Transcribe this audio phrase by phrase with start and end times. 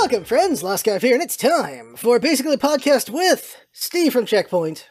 [0.00, 0.62] Welcome, friends.
[0.62, 4.88] Last guy here, and it's time for basically a podcast with Steve from Checkpoint.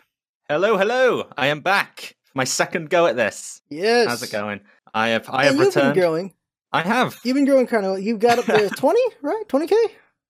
[0.48, 1.28] Hello, hello.
[1.36, 2.16] I am back.
[2.36, 3.62] My second go at this.
[3.70, 4.08] Yes.
[4.08, 4.62] How's it going?
[4.94, 5.94] I have I And have you've returned.
[5.96, 6.34] been growing.
[6.72, 7.18] I have.
[7.26, 8.02] You've been growing kind of.
[8.02, 9.44] You got up to twenty, right?
[9.48, 9.76] Twenty k.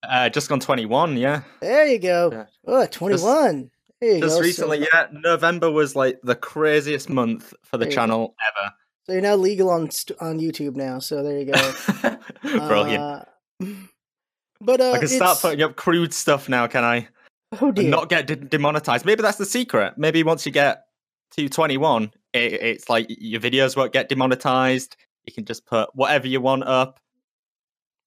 [0.01, 1.41] Uh, just gone 21, yeah.
[1.59, 2.29] There you go.
[2.31, 2.45] Yeah.
[2.65, 3.69] Oh, 21.
[3.99, 4.41] there you Just go.
[4.41, 5.07] recently, So, yeah.
[5.11, 8.33] November was like the craziest month for the There channel
[9.05, 9.89] so you're now legal on
[10.21, 10.99] on YouTube now.
[10.99, 11.73] So there you go.
[12.03, 12.19] ever.
[12.67, 13.03] Brilliant.
[13.03, 13.65] Uh,
[14.61, 17.07] but uh, I can start it's- putting up crude stuff now, can I?
[17.61, 17.89] Oh And dear.
[17.89, 19.05] not get de- demonetized.
[19.05, 19.97] Maybe that's the secret.
[19.97, 20.85] Maybe once you get
[21.31, 24.95] to 21, it, it's like your videos won't get demonetized.
[25.25, 26.99] You can just put whatever you want up.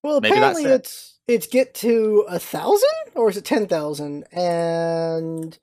[0.05, 0.75] Well, Maybe that's apparently it.
[0.80, 5.59] it's it's get to a thousand or is it ten thousand and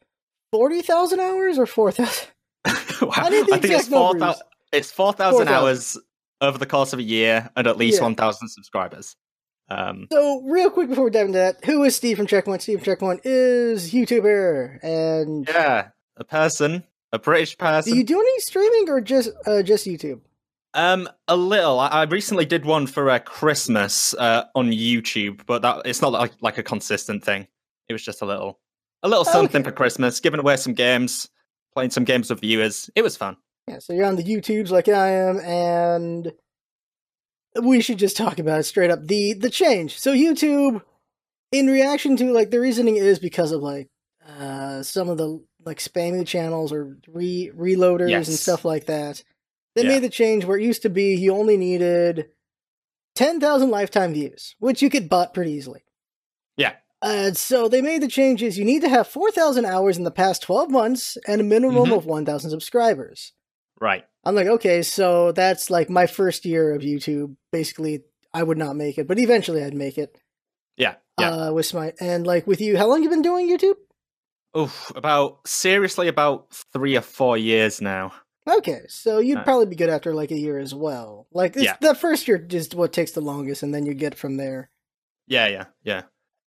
[0.51, 2.27] forty thousand hours or four thousand?
[3.01, 3.12] Wow.
[3.15, 4.41] I the think it's four numbers.
[4.73, 5.53] It's four thousand 4,000.
[5.53, 5.98] hours
[6.41, 8.03] over the course of a year, and at least Yeah.
[8.03, 9.15] one thousand subscribers.
[9.70, 12.62] Um, So, real quick before we dive into that, who is Steve from Checkpoint?
[12.62, 17.93] Steve from Checkpoint is YouTuber, and yeah, a person, a British person.
[17.93, 20.21] do you do any streaming or just uh, just YouTube?
[20.74, 21.80] Um, a little.
[21.80, 26.12] I, I recently did one for uh, Christmas uh, on YouTube, but that it's not
[26.13, 27.48] like like a consistent thing.
[27.88, 28.60] It was just a little,
[29.04, 29.70] a little something Okay.
[29.70, 31.27] for Christmas, giving away some games,
[31.74, 32.90] playing some games with viewers.
[32.96, 33.38] It was fun.
[33.68, 36.32] Yeah, so you're on the YouTubes like I am, and
[37.63, 39.05] we should just talk about it straight up.
[39.07, 39.98] The the change.
[39.99, 40.82] So YouTube,
[41.52, 43.90] in reaction to like the reasoning is because of like
[44.27, 49.24] uh some of the like spammy channels or re reloaders and stuff like that.
[49.76, 49.90] They Yeah.
[49.90, 52.30] made the change where it used to be you only needed
[53.15, 55.84] ten thousand lifetime views, which you could butt pretty easily.
[56.57, 56.74] Yeah.
[57.02, 58.57] Uh, so they made the changes.
[58.57, 61.90] You need to have four thousand hours in the past twelve months and a minimum
[61.90, 61.98] Mhm.
[61.98, 63.34] of one thousand subscribers.
[63.80, 64.06] Right.
[64.23, 67.35] I'm like, okay, so that's like my first year of YouTube.
[67.51, 68.03] Basically,
[68.34, 70.17] I would not make it, but eventually I'd make it.
[70.78, 70.95] Yeah.
[71.19, 71.31] Yeah.
[71.31, 73.75] Uh, with my and like with you, how long you been doing YouTube?
[74.53, 78.13] Oh, About seriously, about three or four years now.
[78.47, 81.28] Okay, so you'd Uh, probably be good after like a year as well.
[81.31, 81.75] Like it's, Yeah.
[81.81, 84.72] the first year is what takes the longest, and then you get from there.
[85.28, 85.47] Yeah.
[85.47, 85.66] Yeah.
[85.84, 86.02] Yeah.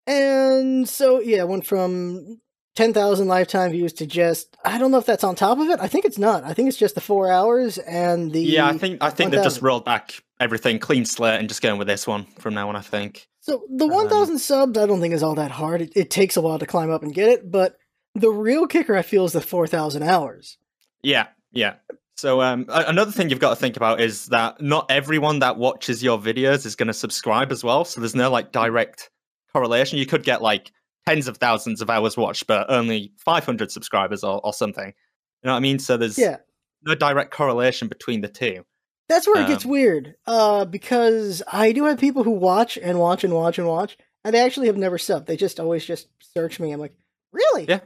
[0.06, 2.40] And so yeah, went from
[2.74, 5.80] ten thousand lifetime views to just I don't know if that's on top of it.
[5.80, 6.44] I think it's not.
[6.44, 9.42] I think it's just the four hours and the Yeah, I think I think they've
[9.42, 12.76] just rolled back everything clean slate and just going with this one from now on.
[12.76, 13.28] I think.
[13.40, 15.80] So the Um, 1,000 subs, I don't think is all that hard.
[15.80, 17.76] It, it takes a while to climb up and get it, but
[18.14, 20.58] the real kicker, I feel, is the 4,000 hours.
[21.02, 21.76] Yeah, yeah.
[22.16, 26.02] So um, another thing you've got to think about is that not everyone that watches
[26.02, 27.86] your videos is going to subscribe as well.
[27.86, 29.10] So there's no like direct
[29.54, 29.98] correlation.
[29.98, 30.70] You could get like
[31.10, 34.86] tens of thousands of hours watched, but only 500 subscribers or, or something.
[34.86, 35.78] You know what I mean?
[35.78, 36.36] So there's Yeah,
[36.82, 38.64] no direct correlation between the two.
[39.08, 40.14] that's where it gets Um, weird.
[40.26, 44.34] Uh, because I do have people who watch and watch and watch and watch, and
[44.34, 45.26] they actually have never subbed.
[45.26, 46.72] They just always just search me.
[46.72, 46.94] I'm like,
[47.32, 47.64] really?
[47.68, 47.80] Yeah.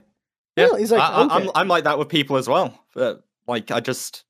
[0.56, 0.81] Yeah, Really?
[0.83, 1.35] He's like, I, I, okay.
[1.35, 2.79] I'm I'm like that with people as well.
[2.95, 4.25] But like I just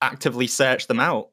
[0.00, 1.30] actively search them out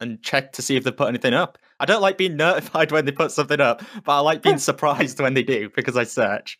[0.00, 1.58] and check to see if they put anything up.
[1.78, 5.20] I don't like being notified when they put something up, but I like being surprised
[5.20, 6.58] when they do because I search.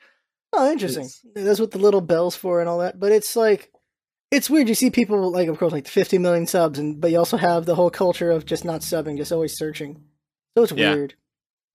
[0.52, 1.04] Oh, interesting.
[1.06, 2.98] It's- That's what the little bells for and all that.
[3.00, 3.70] But it's like,
[4.30, 4.68] it's weird.
[4.68, 7.64] You see people like, of course, like 50 million subs, and but you also have
[7.66, 10.02] the whole culture of just not subbing, just always searching.
[10.56, 10.94] So it's Yeah.
[10.94, 11.14] weird.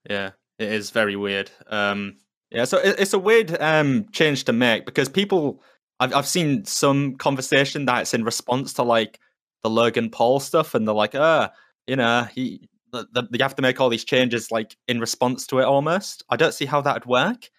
[0.10, 1.52] Yeah, it is very weird.
[1.68, 2.18] Um,
[2.50, 5.62] yeah, so it, it's a weird um change to make because people,
[6.00, 9.20] I've I've seen some conversation that's in response to like
[9.64, 11.52] the Logan Paul stuff, and they're like, ah,
[11.88, 12.68] you know, he.
[12.92, 16.24] The, the, you have to make all these changes like in response to it almost.
[16.30, 17.50] I don't see how that'd work.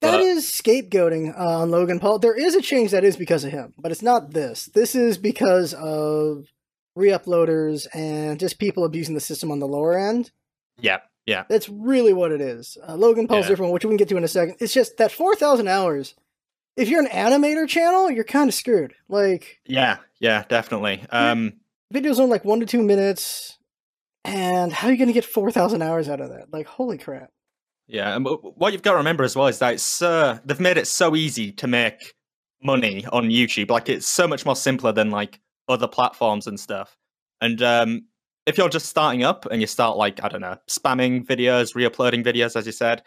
[0.00, 2.18] That But- is scapegoating uh, on Logan Paul.
[2.18, 4.66] There is a change that is because of him, but it's not this.
[4.74, 6.46] This is because of
[6.96, 10.30] re-uploaders and just people abusing the system on the lower end.
[10.80, 12.76] Yeah, yeah, That's really what it is.
[12.86, 13.50] Uh, Logan Paul's Yeah.
[13.50, 14.56] different, which we can get to in a second.
[14.60, 16.14] It's just that 4,000 hours.
[16.76, 18.94] If you're an animator channel, you're kind of screwed.
[19.08, 21.02] Like, yeah, yeah, definitely.
[21.10, 21.54] Um,
[21.92, 23.58] videos on like one to two minutes,
[24.24, 26.52] and how are you going to get 4,000 hours out of that?
[26.52, 27.30] Like, holy crap.
[27.88, 30.76] yeah, and what you've got to remember as well is that it's so they've made
[30.76, 32.14] it so easy to make
[32.62, 33.70] money on YouTube.
[33.70, 36.96] Like it's so much more simpler than like other platforms and stuff.
[37.40, 38.02] And um,
[38.46, 42.22] if you're just starting up and you start like I don't know, spamming videos, re-uploading
[42.22, 43.02] videos, as you said,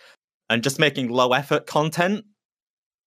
[0.49, 2.25] and just making low effort content,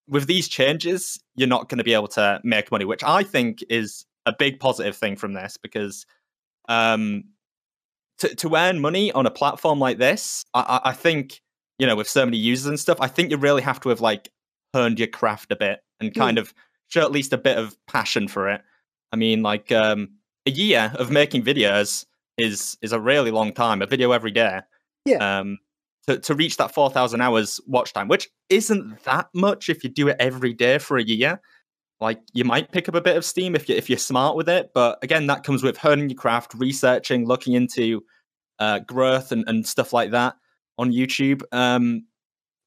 [0.08, 3.62] with these changes, you're not going to be able to make money, which I think
[3.68, 6.06] is a big positive thing from this because
[6.68, 7.24] um,
[8.18, 11.40] to to earn money on a platform like this, I, I think
[11.78, 14.00] you know with so many users and stuff, I think you really have to have
[14.00, 14.30] like
[14.74, 16.52] honed your craft a bit and kind of
[16.88, 18.62] show at least a bit of passion for it.
[19.12, 20.10] I mean, like um,
[20.46, 22.04] a year of making videos
[22.38, 23.82] is is a really long time.
[23.82, 24.60] A video every day.
[25.04, 25.38] Yeah.
[25.38, 25.58] Um,
[26.06, 30.08] to, to reach that 4,000 hours watch time, which isn't that much if you do
[30.08, 31.40] it every day for a year.
[32.00, 34.48] Like you might pick up a bit of steam if you if you're smart with
[34.48, 38.02] it, but again, that comes with honing your craft, researching, looking into
[38.58, 40.34] uh, growth and, and stuff like that
[40.78, 41.42] on YouTube.
[41.52, 42.06] Um,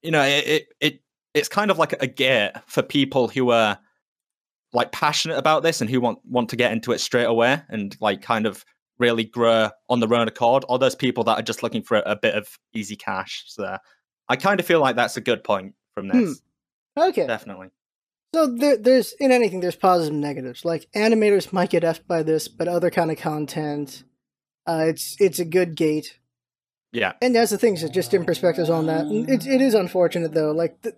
[0.01, 0.99] you know, it, it it
[1.35, 3.77] it's kind of like a gate for people who are
[4.73, 7.95] like passionate about this and who want want to get into it straight away and
[8.01, 8.65] like kind of
[8.97, 12.11] really grow on their own accord, or those people that are just looking for a,
[12.11, 13.43] a bit of easy cash.
[13.47, 13.77] So
[14.27, 16.19] I kind of feel like that's a good point from Hmm.
[16.19, 16.41] this.
[16.97, 17.27] Okay.
[17.27, 17.69] Definitely.
[18.33, 20.63] So there, there's in anything there's positives and negatives.
[20.63, 24.03] Like animators might get effed by this, but other kind of content,
[24.67, 26.19] uh, it's it's a good gate.
[26.91, 27.13] Yeah.
[27.21, 29.05] And that's the things that just different perspectives on that.
[29.05, 30.51] And It it is unfortunate though.
[30.51, 30.93] Like the,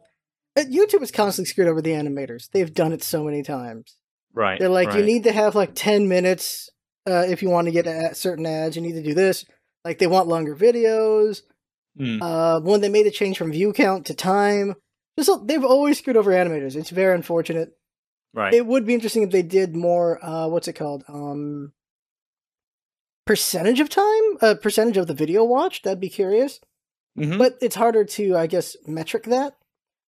[0.58, 2.50] uh, YouTube is constantly screwed over the animators.
[2.52, 3.96] They've done it so many times.
[4.34, 4.60] Right.
[4.60, 6.70] They're like, you need to have like ten minutes
[7.08, 8.76] uh, if you want to get a- certain ads.
[8.76, 9.46] You need to do this.
[9.86, 11.42] Like they want longer videos.
[12.00, 14.76] Mm, Uh, when they made a change from view count to time,
[15.18, 16.76] just they've always screwed over animators.
[16.76, 17.78] It's very unfortunate.
[18.34, 18.54] right.
[18.54, 20.24] It would be interesting if they did more.
[20.24, 21.04] Uh, what's it called?
[21.08, 21.74] Um,
[23.26, 25.84] percentage of time, uh, percentage of the video watched.
[25.84, 26.60] That'd be curious.
[27.18, 27.38] Mhm.
[27.38, 29.56] But it's harder to, I guess, metric that.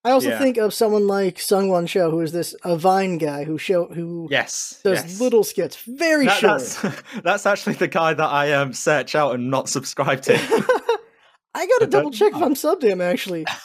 [0.05, 0.39] I also Yeah.
[0.39, 4.27] think of someone like Sungwon Cho, who is this a Vine guy who show who
[4.31, 4.79] yes.
[4.83, 5.19] does yes.
[5.21, 6.59] little skits, very That- short.
[6.61, 10.33] that's that's actually the guy that I um search out and not subscribe to.
[11.55, 12.41] I gotta I double check if.
[12.41, 13.45] I'm subbed to him actually.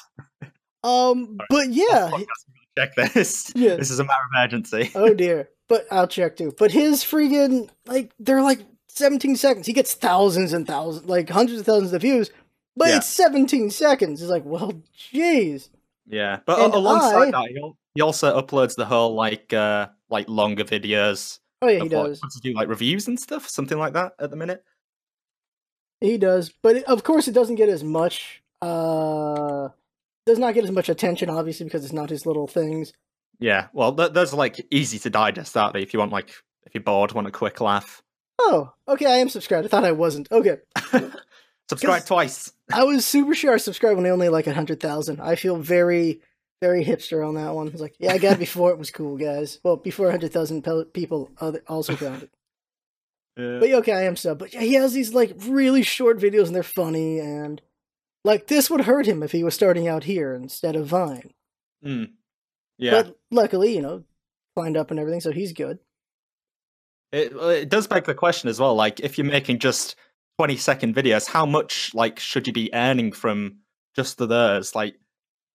[0.85, 2.11] Um, but yeah,
[2.77, 3.53] Check this.
[3.57, 3.75] Yeah.
[3.77, 4.91] This is a matter of urgency.
[4.95, 5.49] oh dear.
[5.69, 6.55] But I'll check too.
[6.57, 9.67] But his freaking like they're like 17 seconds.
[9.67, 12.31] He gets thousands and thousands, like hundreds of thousands of views.
[12.77, 12.97] But Yeah.
[12.99, 14.23] it's 17 seconds.
[14.23, 14.73] It's like, well,
[15.13, 15.69] jeez.
[16.07, 20.29] Yeah, but And alongside I- that, he, he also uploads the whole like uh like
[20.29, 21.41] longer videos.
[21.61, 22.23] Oh yeah, he does.
[22.23, 24.63] What to do like reviews and stuff, something like that at the minute.
[26.01, 26.51] He does.
[26.63, 28.43] But it, of course, it doesn't get as much.
[28.63, 29.69] Uh,
[30.29, 32.93] does not get as much attention, obviously, because it's not his little things.
[33.41, 35.83] Yeah, well, th- those are like easy to digest, aren't they?
[35.83, 36.31] If you want like
[36.65, 38.03] if you're bored, want a quick laugh,
[38.39, 39.07] Oh, okay.
[39.07, 39.67] I am subscribed.
[39.67, 40.31] I thought I wasn't.
[40.31, 40.59] Okay.
[41.69, 42.53] Subscribe twice.
[42.73, 45.21] I was super sure I subscribed when I only like a hundred thousand.
[45.21, 46.21] I feel very,
[46.63, 47.69] very hipster on that one.
[47.69, 49.61] It's like, yeah, I got it before it was cool, guys.
[49.65, 51.31] Well, before a hundred thousand pe- people
[51.69, 52.31] also found it.
[53.37, 53.59] Yeah.
[53.61, 54.41] But yeah, okay, I am sub.
[54.41, 57.63] But yeah, he has these like really short videos and they're funny and
[58.25, 61.33] like this would hurt him if he was starting out here instead of Vine.
[61.85, 62.11] Mm.
[62.79, 64.05] Yeah, But luckily, you know,
[64.57, 65.79] climbed up and everything, so he's good.
[67.13, 68.75] it it does beg the question as well.
[68.75, 69.97] Like, if you're making just
[70.39, 73.59] 20 second videos, how much like should you be earning from
[73.97, 74.75] just the those?
[74.75, 74.95] Like,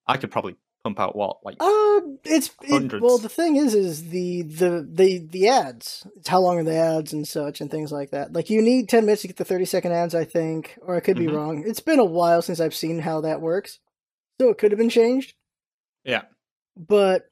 [0.08, 3.18] I could probably pump out what like Uh, it's it, well.
[3.18, 6.06] The thing is, is the the the the ads.
[6.18, 8.34] It's how long are the ads and such and things like that.
[8.34, 11.00] Like you need ten minutes to get the thirty second ads, I think, or I
[11.00, 11.36] could be Mhm.
[11.36, 11.64] wrong.
[11.66, 13.80] It's been a while since I've seen how that works,
[14.40, 15.34] so it could have been changed.
[16.04, 16.24] yeah.
[16.76, 17.30] But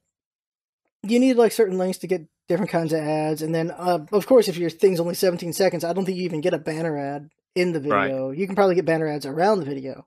[1.04, 4.28] you need like certain lengths to get different kinds of ads, and then uh, of
[4.28, 6.98] course, if your thing's only seventeen seconds, I don't think you even get a banner
[6.98, 8.08] ad in the Right.
[8.08, 8.32] video.
[8.32, 10.06] You can probably get banner ads around the video.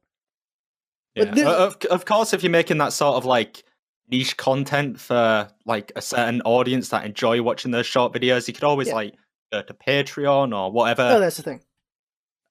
[1.15, 1.25] Yeah.
[1.27, 3.65] This- of of course, if you're making that sort of like
[4.11, 8.65] niche content for like a certain audience that enjoy watching those short videos, you could
[8.65, 8.95] always Yeah.
[8.95, 9.15] like
[9.53, 11.03] go to Patreon or whatever.
[11.03, 11.61] oh, that's the thing.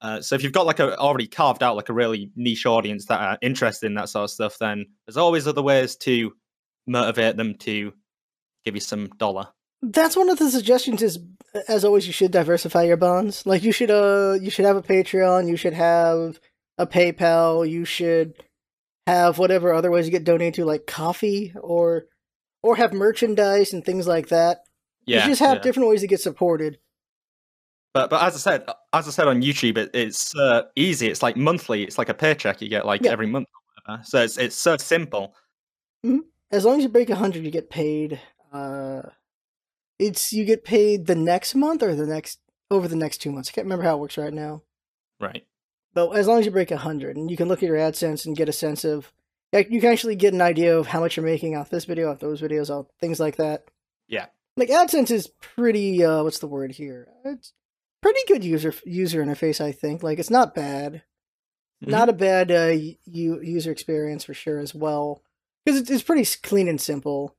[0.00, 3.06] Uh, so if you've got like a already carved out like a really niche audience
[3.06, 6.32] that are interested in that sort of stuff, then there's always other ways to
[6.86, 7.92] motivate them to
[8.64, 9.46] give you some dollar.
[9.82, 11.02] That's one of the suggestions.
[11.02, 11.18] Is
[11.68, 13.46] as always, you should diversify your bonds.
[13.46, 15.48] Like you should, uh, you should have a Patreon.
[15.48, 16.40] You should have
[16.78, 17.68] a PayPal.
[17.68, 18.42] You should
[19.06, 22.06] have whatever other ways you get donated to, like coffee or
[22.62, 24.60] or have merchandise and things like that.
[25.06, 25.62] Yeah, you just have yeah.
[25.62, 26.78] different ways to get supported.
[27.92, 31.08] But but as I said, as I said on YouTube, it, it's uh, easy.
[31.08, 31.84] It's like monthly.
[31.84, 33.12] It's like a paycheck you get like Yeah.
[33.12, 33.46] every month.
[34.02, 35.34] So it's it's so simple.
[36.50, 38.20] As long as you break a hundred, you get paid.
[38.52, 39.02] Uh,
[39.98, 42.38] it's you get paid the next month or the next
[42.70, 43.50] over the next two months.
[43.50, 44.62] I can't remember how it works right now.
[45.20, 45.46] Right.
[45.94, 48.26] But as long as you break a hundred, and you can look at your AdSense
[48.26, 49.12] and get a sense of,
[49.52, 52.10] like, you can actually get an idea of how much you're making off this video,
[52.10, 53.64] off those videos, off things like that.
[54.08, 54.26] Yeah.
[54.56, 56.04] Like AdSense is pretty.
[56.04, 57.08] Uh, what's the word here?
[57.24, 57.52] It's
[58.02, 59.60] pretty good user user interface.
[59.60, 60.02] I think.
[60.02, 61.02] Like it's not bad.
[61.84, 61.88] Mhm.
[61.90, 62.72] Not a bad uh,
[63.04, 65.22] u- user experience for sure as well.
[65.64, 67.34] Because it's, it's pretty clean and simple.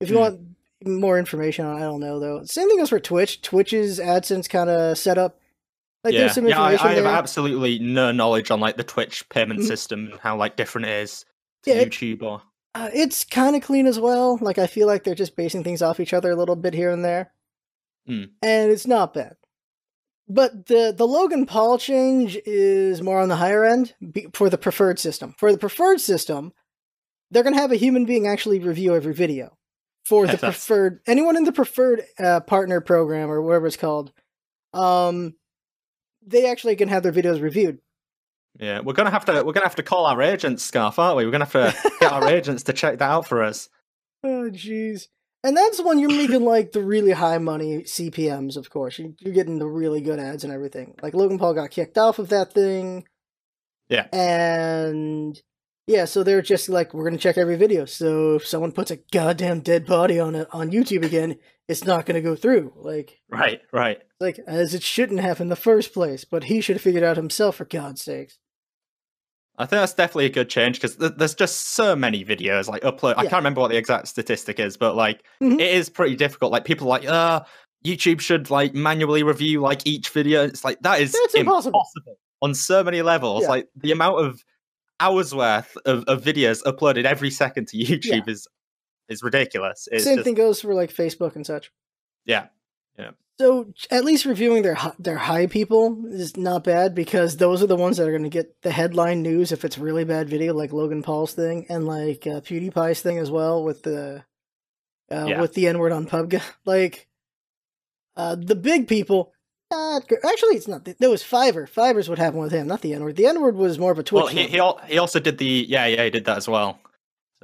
[0.00, 0.20] If you Mm.
[0.20, 0.40] want
[0.86, 2.44] more information on, it, I don't know though.
[2.44, 3.42] Same thing goes for Twitch.
[3.42, 5.38] Twitch's AdSense kind of setup.
[6.04, 6.60] Like yeah, there's some yeah.
[6.60, 9.66] I, I have absolutely no knowledge on like the Twitch payment Mhm.
[9.66, 11.24] system and how like different it is
[11.64, 12.42] to Yeah, YouTube or
[12.74, 14.38] Uh, it's kind of clean as well.
[14.40, 16.90] Like I feel like they're just basing things off each other a little bit here
[16.90, 17.32] and there,
[18.08, 18.30] Mm.
[18.42, 19.36] and it's not bad.
[20.28, 24.58] But the the Logan Paul change is more on the higher end be- for the
[24.58, 25.34] preferred system.
[25.38, 26.52] For the preferred system,
[27.30, 29.56] they're going to have a human being actually review every video.
[30.04, 34.12] For the preferred, anyone in the preferred uh, partner program or whatever it's called,
[34.74, 35.34] um,
[36.26, 37.78] they actually can have their videos reviewed.
[38.58, 41.24] Yeah, we're gonna have to we're gonna have to call our agents, Scarf, aren't we?
[41.24, 43.68] We're gonna have to get our agents to check that out for us.
[44.22, 45.08] Oh, jeez.
[45.42, 48.98] And that's when you're making like the really high money CPMs, of course.
[48.98, 50.94] You- You're getting the really good ads and everything.
[51.02, 53.04] Like Logan Paul got kicked off of that thing.
[53.88, 54.06] Yeah.
[54.12, 55.38] And
[55.86, 57.84] yeah, so they're just like, we're going to check every video.
[57.84, 61.36] So if someone puts a goddamn dead body on it on YouTube again,
[61.68, 62.72] it's not going to go through.
[62.76, 64.00] Like, Right, right.
[64.20, 66.24] like as it shouldn't have in the first place.
[66.24, 68.38] But he should have figured out himself, for God's sakes.
[69.56, 72.82] I think that's definitely a good change because th- there's just so many videos like
[72.82, 73.14] upload.
[73.16, 75.60] I can't remember what the exact statistic is, but like Mhm.
[75.60, 76.50] it is pretty difficult.
[76.50, 77.42] Like people are like, uh,
[77.84, 80.42] YouTube should like manually review like each video.
[80.44, 81.40] It's like that is impossible.
[81.68, 83.42] impossible on so many levels.
[83.42, 83.48] Yeah.
[83.50, 84.44] Like the amount of
[85.00, 88.46] hours worth of, of videos uploaded every second to YouTube is
[89.08, 89.88] is ridiculous.
[89.92, 91.70] It's Same just, thing goes for like Facebook and such.
[92.24, 92.46] Yeah.
[92.98, 93.10] Yeah.
[93.38, 97.76] So at least reviewing their their high people is not bad because those are the
[97.76, 100.72] ones that are going to get the headline news if it's really bad video, like
[100.72, 104.24] Logan Paul's thing and like uh, PewDiePie's thing as well with the
[105.10, 105.40] uh, Yeah.
[105.40, 106.40] with the N word on PUBG.
[106.64, 107.08] Like
[108.16, 109.33] uh, the big people,
[109.74, 110.84] not gr- actually it's not.
[110.84, 111.68] There was Fiverr.
[111.68, 113.16] Fiverr's what happened with him, not the N word.
[113.16, 114.22] The N word was more of a Twitch.
[114.24, 116.78] Well, he he, al- he also did the yeah yeah he did that as well.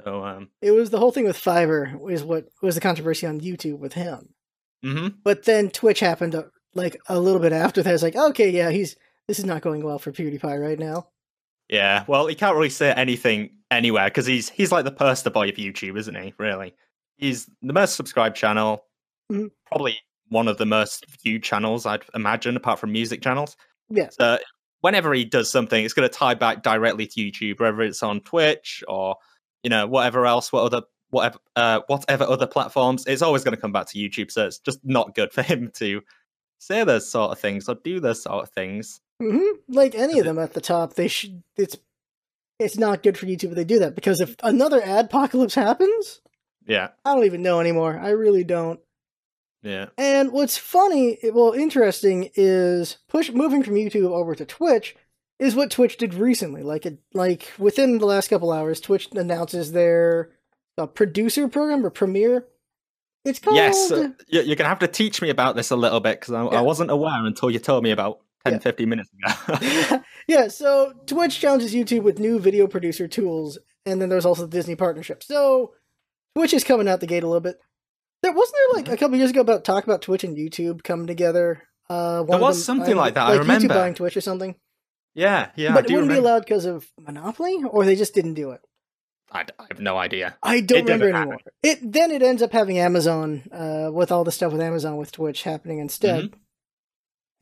[0.05, 3.41] So um, It was the whole thing with Fiverr is what was the controversy on
[3.41, 4.31] YouTube with him.
[4.83, 6.45] hmm But then Twitch happened uh,
[6.75, 7.93] like a little bit after that.
[7.93, 8.97] It's like, okay, yeah, he's
[9.29, 11.09] this is not going well for PewDiePie right now.
[11.69, 12.05] yeah.
[12.09, 15.57] Well, he can't really say anything anywhere because he's he's like the poster boy of
[15.57, 16.33] YouTube, isn't he?
[16.39, 16.75] Really,
[17.19, 18.85] he's the most subscribed channel,
[19.31, 19.51] Mhm.
[19.67, 19.99] probably
[20.31, 23.57] one of the most viewed channels I'd imagine, apart from music channels.
[23.91, 24.17] Yes.
[24.19, 24.39] So
[24.81, 28.21] whenever he does something, it's going to tie back directly to YouTube, whether it's on
[28.21, 29.17] Twitch or
[29.63, 33.05] you know whatever else, what other whatever uh, whatever other platforms.
[33.07, 34.31] It's always going to come back to YouTube.
[34.31, 36.01] So it's just not good for him to
[36.59, 39.01] say those sort of things or do those sort of things.
[39.21, 41.43] hmm Like any of them at the top, they should.
[41.57, 41.77] It's
[42.59, 46.21] it's not good for YouTube if they do that because if another adpocalypse happens,
[46.67, 47.99] Yeah, I don't even know anymore.
[47.99, 48.79] I really don't.
[49.63, 54.97] Yeah, And what's funny, well, interesting is push moving from YouTube over to Twitch
[55.39, 56.63] is what Twitch did recently.
[56.63, 60.31] Like it, like within the last couple hours, Twitch announces their
[60.79, 62.47] uh, producer program or premiere.
[63.25, 63.91] It's called yes.
[63.93, 66.33] uh, you- you're going to have to teach me about this a little bit because
[66.35, 66.59] I, Yeah.
[66.59, 68.59] I wasn't aware until you told me about 10, Yeah.
[68.61, 70.03] 15 minutes ago.
[70.27, 74.49] yeah, so Twitch challenges YouTube with new video producer tools, and then there's also the
[74.57, 75.23] Disney partnership.
[75.23, 75.75] So
[76.35, 77.61] Twitch is coming out the gate a little bit.
[78.23, 81.07] There wasn't there like a couple years ago about talk about Twitch and YouTube coming
[81.07, 81.63] together.
[81.89, 83.67] Uh, There was them something buying- like that, I Like remember.
[83.67, 84.55] YouTube buying Twitch or something.
[85.15, 85.73] yeah, yeah.
[85.75, 88.61] but I it wouldn't be allowed because of monopoly, or they just didn't do it.
[89.33, 90.37] I have no idea.
[90.43, 91.21] I don't It remember happen.
[91.23, 91.39] anymore.
[91.63, 95.13] It then it ends up having Amazon uh, with all the stuff with Amazon with
[95.13, 96.25] Twitch happening instead.
[96.27, 96.37] Mm-hmm.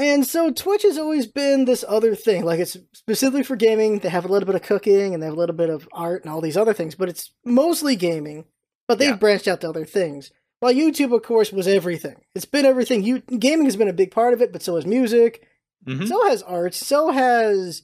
[0.00, 2.44] And so Twitch has always been this other thing.
[2.44, 3.98] Like it's specifically for gaming.
[4.00, 6.22] They have a little bit of cooking and they have a little bit of art
[6.24, 8.44] and all these other things, but it's mostly gaming.
[8.86, 9.16] But they've Yeah.
[9.16, 10.30] branched out to other things.
[10.60, 12.16] While YouTube, of course, was everything.
[12.34, 13.04] It's been everything.
[13.04, 15.46] You gaming has been a big part of it, but so has music.
[15.86, 16.08] Mhm.
[16.08, 16.74] So has art.
[16.74, 17.82] So has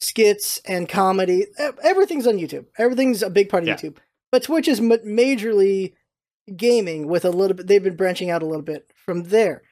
[0.00, 1.46] skits and comedy.
[1.82, 2.66] Everything's on YouTube.
[2.78, 3.76] Everything's a big part of Yeah.
[3.76, 3.96] YouTube.
[4.32, 5.94] But Twitch is ma- majorly
[6.56, 7.66] gaming with a little bit.
[7.68, 9.62] They've been branching out a little bit from there.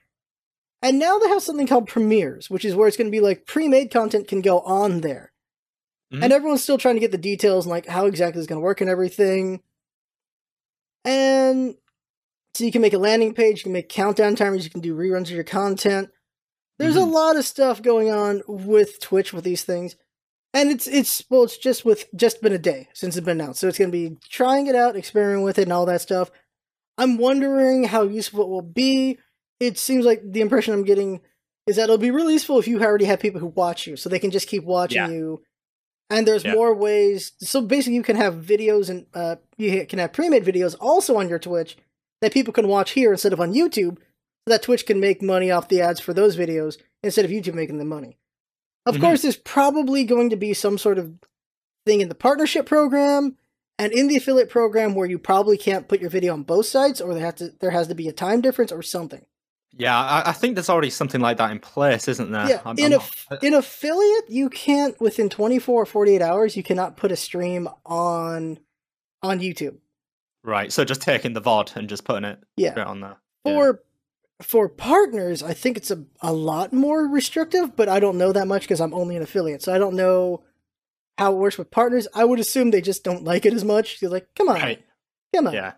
[0.81, 3.47] And now they have something called premieres, which is where it's going to be like
[3.47, 5.33] pre-made content can go on there.
[6.13, 6.23] Mhm.
[6.23, 8.65] And everyone's still trying to get the details and like how exactly it's going to
[8.65, 9.63] work and everything.
[11.05, 11.77] And
[12.55, 14.95] so you can make a landing page, you can make countdown timers, you can do
[14.97, 16.11] reruns of your content.
[16.79, 17.13] There's a Mhm.
[17.13, 19.97] lot of stuff going on with Twitch with these things.
[20.53, 23.61] And it's it's well, it's just with just been a day since it's been announced.
[23.61, 26.31] So it's gonna be trying it out, experimenting with it and all that stuff.
[26.97, 29.19] I'm wondering how useful it will be.
[29.59, 31.21] It seems like the impression I'm getting
[31.67, 34.09] is that it'll be really useful if you already have people who watch you, so
[34.09, 35.09] they can just keep watching Yeah.
[35.09, 35.43] you.
[36.11, 36.53] And there's Yeah.
[36.53, 37.33] more ways.
[37.41, 41.29] So basically, you can have videos and uh, you can have pre-made videos also on
[41.29, 41.77] your Twitch
[42.25, 45.51] that people can watch here instead of on YouTube, so that Twitch can make money
[45.51, 48.17] off the ads for those videos instead of YouTube making the money.
[48.87, 49.01] Of Mhm.
[49.01, 51.13] course, there's probably going to be some sort of
[51.87, 53.37] thing in the partnership program
[53.79, 57.01] and in the affiliate program where you probably can't put your video on both sides,
[57.01, 59.25] or there have to there has to be a time difference or something.
[59.77, 62.49] Yeah, I, I think there's already something like that in place, isn't there?
[62.49, 63.01] Yeah, I'm- in I'm
[63.31, 67.69] not- in affiliate, you can't within 24 or 48 hours, you cannot put a stream
[67.85, 68.59] on
[69.23, 69.79] on YouTube.
[70.45, 70.73] Right.
[70.73, 72.81] So just taking the VOD and just putting it Yeah.
[72.85, 73.17] on there.
[73.45, 73.53] Yeah.
[73.55, 73.83] For
[74.43, 78.49] for partners, I think it's a, a lot more restrictive, but I don't know that
[78.49, 79.63] much because I'm only an affiliate.
[79.63, 80.43] So I don't know
[81.19, 82.09] how it works with partners.
[82.15, 84.03] I would assume they just don't like it as much.
[84.03, 84.85] You're like, come on, Right.
[85.35, 85.55] come on.
[85.55, 85.73] Yeah.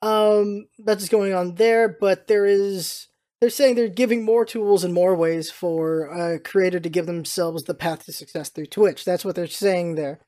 [0.00, 3.08] Um, that's what's going on there, but there is
[3.40, 7.64] they're saying they're giving more tools and more ways for a creator to give themselves
[7.64, 9.04] the path to success through Twitch.
[9.04, 10.20] That's what they're saying there.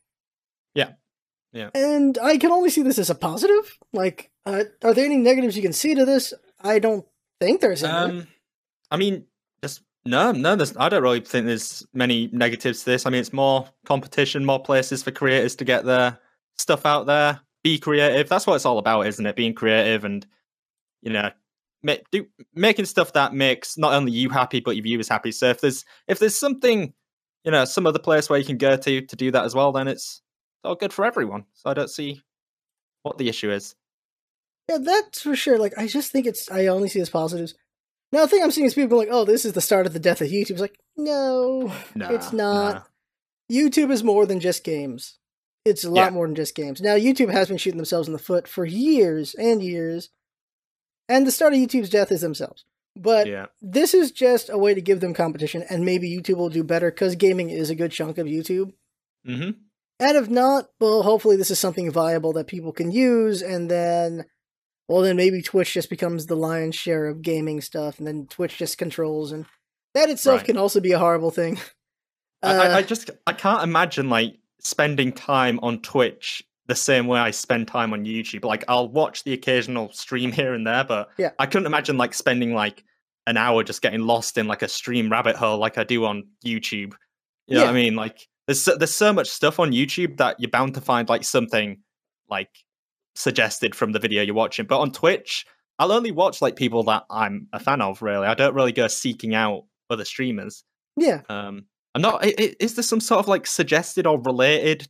[0.74, 0.92] Yeah.
[1.52, 1.70] Yeah.
[1.74, 3.78] And I can only see this as a positive.
[3.92, 6.32] Like, uh, are there any negatives you can see to this?
[6.60, 7.04] I don't
[7.40, 7.92] think there's any.
[7.92, 8.28] Um,
[8.90, 9.24] I mean,
[9.62, 10.56] just no, no.
[10.56, 13.06] There's, I don't really think there's many negatives to this.
[13.06, 16.18] I mean, it's more competition, more places for creators to get their
[16.56, 17.40] stuff out there.
[17.62, 18.28] Be creative.
[18.28, 19.36] That's what it's all about, isn't it?
[19.36, 20.26] Being creative and
[21.02, 21.30] you know,
[21.82, 25.32] make, do making stuff that makes not only you happy but your viewers happy.
[25.32, 26.92] So if there's if there's something,
[27.44, 29.72] you know, some other place where you can go to to do that as well,
[29.72, 30.22] then it's
[30.64, 31.44] all good for everyone.
[31.54, 32.22] So I don't see
[33.02, 33.74] what the issue is.
[34.68, 35.58] Yeah, that's for sure.
[35.58, 36.50] Like, I just think it's.
[36.50, 37.54] I only see as positives.
[38.12, 39.98] Now, the thing I'm seeing is people like, "Oh, this is the start of the
[40.00, 42.74] death of YouTube." It's like, no, it's not.
[42.74, 42.82] nah.
[43.50, 45.18] YouTube is more than just games.
[45.64, 46.10] It's a lot Yeah.
[46.10, 46.80] more than just games.
[46.80, 50.10] Now, YouTube has been shooting themselves in the foot for years and years,
[51.08, 52.64] and the start of YouTube's death is themselves.
[52.96, 53.46] But Yeah.
[53.60, 56.90] this is just a way to give them competition, and maybe YouTube will do better
[56.90, 58.72] because gaming is a good chunk of YouTube.
[59.26, 59.50] Mm-hmm.
[60.00, 64.24] And if not, well, hopefully this is something viable that people can use, and then,
[64.88, 68.56] well, then maybe Twitch just becomes the lion's share of gaming stuff, and then Twitch
[68.56, 69.44] just controls, and
[69.94, 70.46] that itself Right.
[70.46, 71.58] can also be a horrible thing.
[72.42, 77.06] I, I- I Uh, just I can't imagine like spending time on Twitch the same
[77.06, 78.44] way I spend time on YouTube.
[78.44, 81.30] Like I'll watch the occasional stream here and there, but Yeah.
[81.38, 82.84] I couldn't imagine like spending like
[83.26, 86.28] an hour just getting lost in like a stream rabbit hole like I do on
[86.44, 86.94] YouTube.
[87.46, 87.96] You know what I mean?
[87.96, 91.22] Like there's so, there's so much stuff on YouTube that you're bound to find like
[91.22, 91.78] something
[92.28, 92.50] like
[93.14, 94.66] suggested from the video you're watching.
[94.66, 95.46] But on Twitch,
[95.78, 98.02] I'll only watch like people that I'm a fan of.
[98.02, 100.64] Really, I don't really go seeking out other streamers.
[100.96, 101.20] yeah.
[101.28, 102.24] Um, I'm not.
[102.24, 104.88] Is there some sort of like suggested or related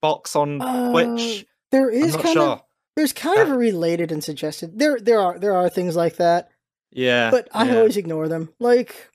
[0.00, 0.58] box on
[0.90, 1.42] Twitch?
[1.42, 2.42] Uh, There I'm is kind sure.
[2.48, 2.62] of
[2.96, 4.78] there's kind of a related and suggested.
[4.78, 6.48] There there are there are things like that,
[6.90, 7.76] Yeah, but I yeah.
[7.76, 8.50] always ignore them.
[8.58, 9.10] Like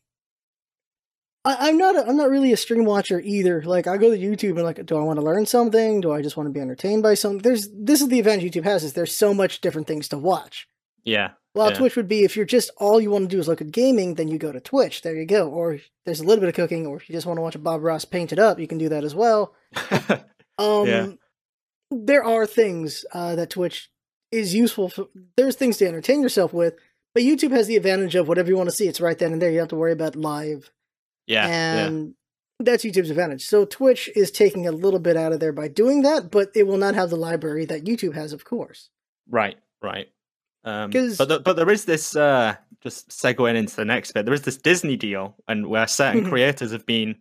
[1.47, 3.61] I, I'm not a, I'm not really a stream watcher either.
[3.63, 6.01] Like I go to YouTube and like, do I want to learn something?
[6.01, 7.41] Do I just want to be entertained by something?
[7.41, 10.67] There's this is the advantage YouTube has is there's so much different things to watch.
[11.03, 11.77] yeah, Well, Yeah.
[11.77, 14.15] Twitch would be if you're just all you want to do is look at gaming,
[14.15, 15.01] then you go to Twitch.
[15.03, 15.49] There you go.
[15.49, 17.59] Or there's a little bit of cooking, or if you just want to watch a
[17.59, 19.53] Bob Ross paint it up, you can do that as well.
[20.59, 21.07] Um, Yeah.
[21.91, 23.89] there are things uh, that Twitch
[24.31, 25.07] is useful for.
[25.37, 26.73] There's things to entertain yourself with,
[27.13, 28.87] but YouTube has the advantage of whatever you want to see.
[28.87, 29.49] It's right then and there.
[29.51, 30.71] You don't have to worry about live,
[31.27, 31.85] yeah, yeah.
[31.85, 32.13] and
[32.59, 33.45] that's YouTube's advantage.
[33.45, 36.65] So Twitch is taking a little bit out of there by doing that, but it
[36.65, 38.89] will not have the library that YouTube has, of course.
[39.29, 40.07] Right, right.
[40.63, 42.15] Um, but the, but there is this.
[42.15, 46.23] Uh, just segueing into the next bit, there is this Disney deal, and where certain
[46.25, 46.29] Mhm.
[46.29, 47.15] creators have been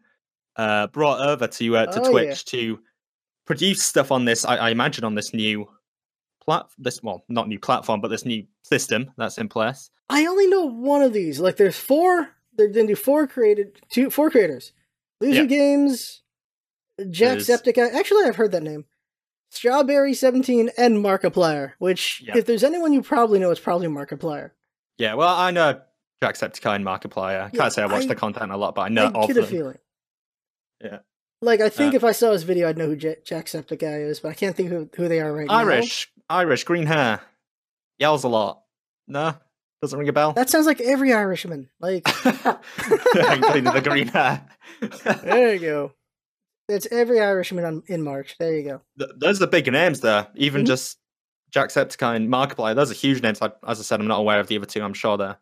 [0.56, 2.58] uh, brought over to uh, to Oh, Twitch yeah.
[2.60, 2.78] to
[3.46, 4.44] produce stuff on this.
[4.44, 5.66] I, I imagine on this new
[6.42, 9.90] plat, this well, not new platform, but this new system that's in place.
[10.08, 11.40] I only know one of these.
[11.40, 12.28] Like, there's four.
[12.56, 14.72] They're going to do four created, two, four creators.
[15.20, 15.46] Loser Yeah.
[15.46, 16.22] Games,
[17.00, 17.94] Jacksepticeye.
[17.94, 18.84] Actually, I've heard that name.
[19.50, 21.72] Strawberry Seventeen and Markiplier.
[21.78, 22.36] Which, Yeah.
[22.36, 24.50] if there's anyone you probably know, it's probably Markiplier.
[24.98, 25.80] Yeah, well, I know
[26.22, 27.38] Jacksepticeye and Markiplier.
[27.38, 29.28] I can't Yeah, say I watch the content a lot, but I know I of
[29.28, 29.78] get a feeling.
[30.82, 30.98] Yeah.
[31.42, 34.20] Like, I think Uh, if I saw his video, I'd know who J- Jacksepticeye is,
[34.20, 35.54] but I can't think who who they are right now.
[35.54, 37.20] Irish, Irish, green hair,
[37.98, 38.62] yells a lot.
[39.06, 39.34] No,
[39.82, 40.32] doesn't ring a bell.
[40.32, 41.68] That sounds like every Irishman.
[41.80, 44.46] Like, Including the green hair.
[45.22, 45.92] there you go.
[46.68, 48.36] That's every Irishman on, in March.
[48.38, 48.80] There you go.
[48.98, 50.28] Th- Those are the big names there.
[50.34, 50.66] Even Mhm.
[50.66, 50.98] just
[51.54, 53.40] Jacksepticeye and Markiplier, those are huge names.
[53.40, 54.82] I, as I said, I'm not aware of the other two.
[54.82, 55.38] I'm sure they're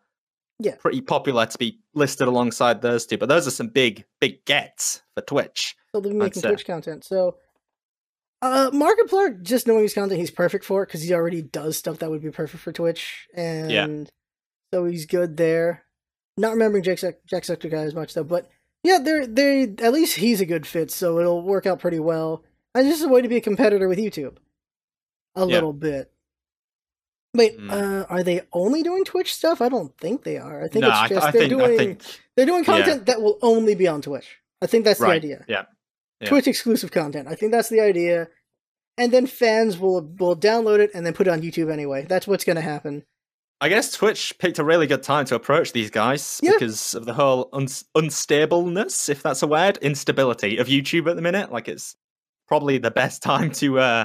[0.59, 0.77] Yeah.
[0.77, 3.17] pretty popular to be listed alongside those two.
[3.17, 5.75] But those are some big, big gets for Twitch.
[5.93, 6.43] So they'll be making.
[6.43, 7.05] Twitch content.
[7.05, 7.39] So,
[8.43, 11.99] uh, Markiplier, just knowing his content, he's perfect for it because he already does stuff
[12.01, 14.11] that would be perfect for Twitch, and
[14.75, 15.85] so he's good there.
[16.37, 16.99] Not remembering Jack
[17.33, 18.51] Jacksepticeye as much though, but
[18.83, 22.43] yeah, they're they at least he's a good fit, so it'll work out pretty well.
[22.75, 24.39] And just a way to be a competitor with YouTube,
[25.37, 25.47] a Yeah.
[25.47, 26.11] little bit.
[27.35, 27.71] Wait, Mm.
[27.71, 29.61] uh, are they only doing Twitch stuff?
[29.61, 30.65] I don't think they are.
[30.65, 32.03] I think no, it's I, just I they're think, doing think,
[32.35, 32.73] they're doing yeah.
[32.79, 34.39] content that will only be on Twitch.
[34.61, 35.45] I think that's the idea.
[35.47, 35.67] Yeah.
[36.21, 36.29] Yeah.
[36.31, 37.29] Twitch exclusive content.
[37.29, 38.29] I think that's the idea.
[38.99, 42.07] And then fans will will download it and then put it on YouTube anyway.
[42.09, 43.05] That's what's going to happen.
[43.61, 46.53] I guess Twitch picked a really good time to approach these guys Yeah.
[46.53, 51.23] because of the whole uns- unstableness, if that's a word, instability of YouTube at the
[51.23, 51.51] minute.
[51.53, 51.97] Like it's
[52.49, 54.05] probably the best time to uh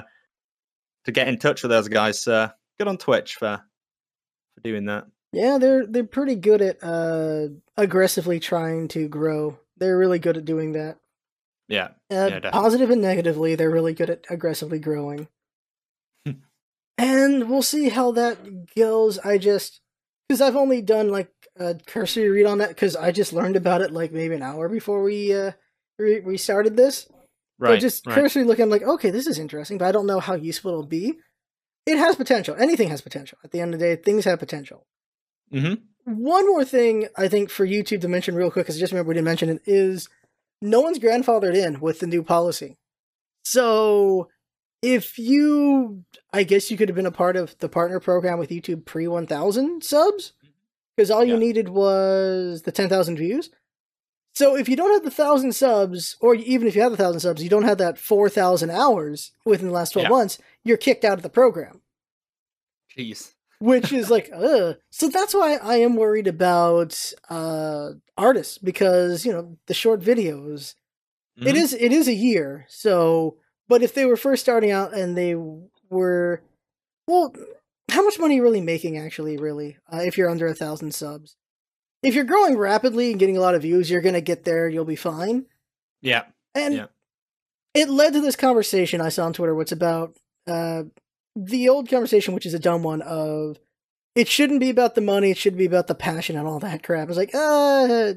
[1.04, 2.22] to get in touch with those guys.
[2.22, 3.60] So good on Twitch for
[4.54, 5.06] for doing that.
[5.32, 9.58] Yeah, they're they're pretty good at uh aggressively trying to grow.
[9.76, 10.98] They're really good at doing that.
[11.68, 11.88] Yeah.
[12.10, 15.28] Uh, Yeah, positive and negatively, they're really good at aggressively growing.
[17.00, 19.18] And we'll see how that goes.
[19.18, 19.80] I just
[20.28, 23.80] because I've only done like a cursory read on that because I just learned about
[23.80, 25.52] it like maybe an hour before we uh
[25.98, 27.08] we, we started this.
[27.58, 27.74] Right.
[27.74, 28.14] so just right.
[28.14, 31.18] cursory looking, like, okay, this is interesting, but I don't know how useful it'll be.
[31.84, 32.56] It has potential.
[32.58, 33.38] Anything has potential.
[33.44, 34.86] At the end of the day, things have potential.
[35.52, 38.92] hmm One more thing I think for YouTube to mention real quick, because I just
[38.92, 40.08] remember we didn't mention it, is
[40.62, 42.76] no one's grandfathered in with the new policy.
[43.44, 44.28] So
[44.82, 48.50] if you, I guess you could have been a part of the partner program with
[48.50, 50.32] YouTube pre 1000 subs,
[50.96, 51.38] because all you Yeah.
[51.40, 53.50] needed was the 10,000 views.
[54.34, 57.20] So if you don't have the 1,000 subs, or even if you have the 1,000
[57.20, 60.08] subs, you don't have that 4,000 hours within the last 12 Yeah.
[60.10, 61.82] months, you're kicked out of the program
[62.96, 63.32] Jeez.
[63.58, 69.32] which is like uh so that's why i am worried about uh artists because you
[69.32, 70.74] know the short videos
[71.38, 71.56] it Mhm.
[71.56, 73.36] is it is a year so
[73.70, 75.34] but if they were first starting out and they
[75.88, 76.42] were
[77.08, 77.32] well
[77.90, 80.94] how much money are you really making actually really uh, if you're under a thousand
[80.94, 81.36] subs
[82.02, 84.84] if you're growing rapidly and getting a lot of views you're gonna get there you'll
[84.84, 85.46] be fine
[86.02, 86.24] Yeah.
[86.54, 86.86] and Yeah.
[87.74, 90.84] it led to this conversation I saw on Twitter, what's about uh,
[91.36, 93.58] the old conversation, which is a dumb one of
[94.16, 96.82] it shouldn't be about the money, it should be about the passion and all that
[96.82, 97.08] crap.
[97.08, 98.14] It's like, uh,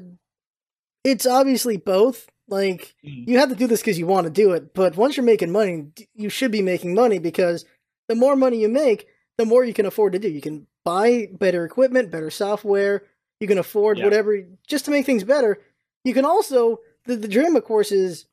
[1.04, 2.26] it's obviously both.
[2.48, 3.26] Like, Mm.
[3.28, 5.50] you have to do this because you want to do it, but once you're making
[5.50, 7.64] money, you should be making money because
[8.08, 9.06] the more money you make,
[9.38, 10.28] the more you can afford to do.
[10.28, 13.02] You can buy better equipment, better software,
[13.40, 14.04] you can afford Yeah.
[14.04, 15.58] whatever just to make things better.
[16.04, 18.26] You can also, the, the dream, of course, is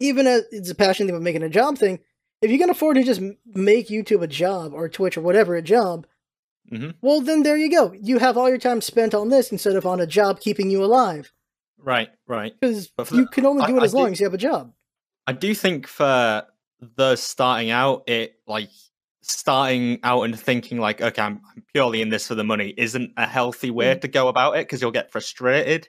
[0.00, 1.98] even as it's a passion thing of making a job thing,
[2.40, 5.62] if you can afford to just make YouTube a job or Twitch or whatever a
[5.62, 6.06] job,
[6.72, 6.94] Mhm.
[7.02, 7.92] well, then there you go.
[8.00, 10.84] You have all your time spent on this instead of on a job keeping you
[10.84, 11.32] alive.
[11.82, 12.10] Right.
[12.26, 12.52] Right.
[12.60, 14.38] Because you can only I- do it I as long do- as you have a
[14.38, 14.72] job.
[15.26, 16.44] I do think for
[16.96, 18.70] the starting out, it like
[19.22, 23.12] starting out and thinking like, okay, I'm, I'm purely in this for the money, isn't
[23.16, 25.88] a healthy way to go about it because you'll get frustrated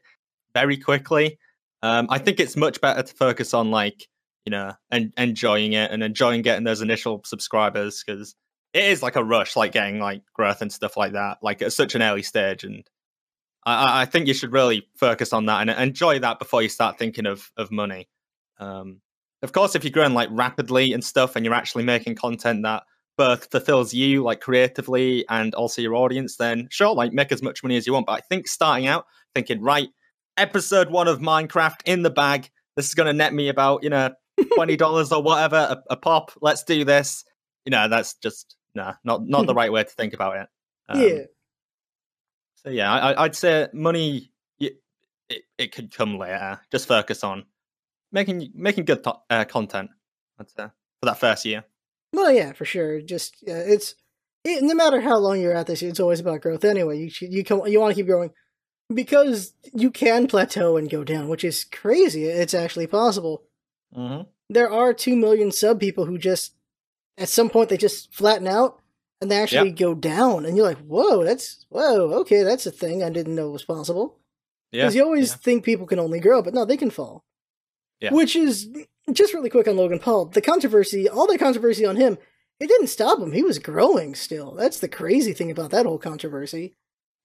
[0.53, 1.39] very quickly.
[1.81, 4.07] Um, I think it's much better to focus on like
[4.45, 8.35] you know and enjoying it and enjoying getting those initial subscribers because
[8.73, 11.73] it is like a rush, like getting like growth and stuff like that, like at
[11.73, 12.63] such an early stage.
[12.63, 12.83] And
[13.65, 16.97] I, I- think you should really focus on that and enjoy that before you start
[16.97, 18.07] thinking of of money.
[18.59, 19.01] Um,
[19.41, 22.83] of course, if you're growing like rapidly and stuff, and you're actually making content that
[23.17, 27.61] both fulfills you like creatively and also your audience, then sure, like make as much
[27.63, 28.05] money as you want.
[28.05, 29.89] But I think starting out thinking, right,
[30.37, 33.89] episode one of Minecraft in the bag, this is going to net me about you
[33.89, 34.11] know
[34.55, 36.31] twenty dollars or whatever a, a pop.
[36.41, 37.23] Let's do this.
[37.65, 40.47] You know, that's just nah, not not the right way to think about it.
[40.89, 41.19] Um, yeah.
[42.65, 44.31] So yeah, I, I'd say money.
[44.59, 44.71] y-
[45.29, 46.59] It, it could come later.
[46.71, 47.45] Just focus on
[48.11, 49.89] making making good uh, content.
[50.39, 50.65] I'd say
[50.99, 51.63] for that first year.
[52.13, 53.01] Well, yeah, for sure.
[53.01, 53.95] Just yeah, it's
[54.43, 56.63] it, no matter how long you're at this, it's always about growth.
[56.63, 58.31] Anyway, you you can, you want to keep growing
[58.93, 62.25] because you can plateau and go down, which is crazy.
[62.25, 63.43] It's actually possible.
[63.95, 64.23] Mm-hmm.
[64.49, 66.53] There are two million sub people who just
[67.17, 68.81] at some point they just flatten out
[69.23, 73.01] and they actually go down, and you're like, whoa, that's whoa, okay, that's a thing
[73.01, 74.19] I didn't know was possible.
[74.71, 74.83] Yeah.
[74.83, 75.37] Because you always yeah.
[75.37, 77.23] think people can only grow, but no, they can fall.
[78.01, 78.11] Yeah.
[78.11, 78.69] Which is
[79.11, 80.25] just really quick on Logan Paul.
[80.25, 82.17] The controversy, all the controversy on him,
[82.59, 83.31] it didn't stop him.
[83.31, 84.51] He was growing still.
[84.55, 86.75] That's the crazy thing about that whole controversy.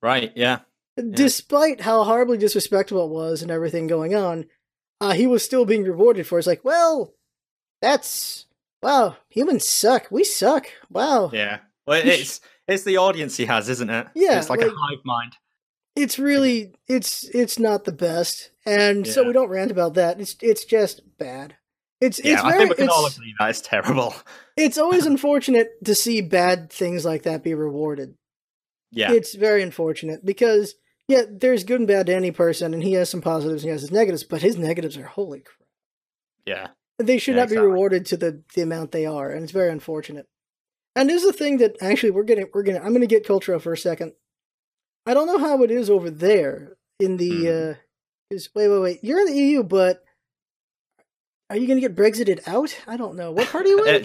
[0.00, 0.32] Right.
[0.37, 0.61] Yeah.
[0.96, 4.46] Despite how horribly disrespectful it was and everything going on,
[5.00, 6.38] uh, he was still being rewarded for.
[6.38, 6.40] it.
[6.40, 7.14] It's like, well,
[7.80, 8.46] that's
[8.82, 9.16] wow.
[9.30, 10.08] Humans suck.
[10.11, 10.66] We suck.
[10.90, 11.30] Wow.
[11.32, 11.61] Yeah.
[11.88, 14.07] Well, it's it's the audience he has, isn't it?
[14.14, 15.33] Yeah, It's like, like- a hive mind.
[15.96, 20.37] it's really it's it's not the best and so we don't rant about that it's
[20.42, 21.57] it's just bad
[22.01, 24.14] it's Yeah, it's I very think we can all agree that it's terrible.
[24.57, 28.14] it's always unfortunate to see bad things like that be rewarded
[28.92, 29.12] Yeah.
[29.12, 30.74] it's very unfortunate because
[31.09, 33.72] yeah there's good and bad to any person and he has some positives and he
[33.72, 35.68] has his negatives but his negatives are holy crap
[36.46, 36.66] yeah.
[36.98, 39.70] they should Yeah, not be rewarded to the the amount they are and it's very
[39.72, 40.27] unfortunate
[40.98, 43.58] and this is the thing that actually we're getting we're gonna i'm gonna get cultural
[43.58, 44.12] for a second
[45.06, 47.72] i don't know how it is over there in the Mhm.
[47.72, 47.74] uh
[48.30, 50.02] is wait wait wait you're in the eu but
[51.50, 54.04] are you gonna get brexited out i don't know what part are you in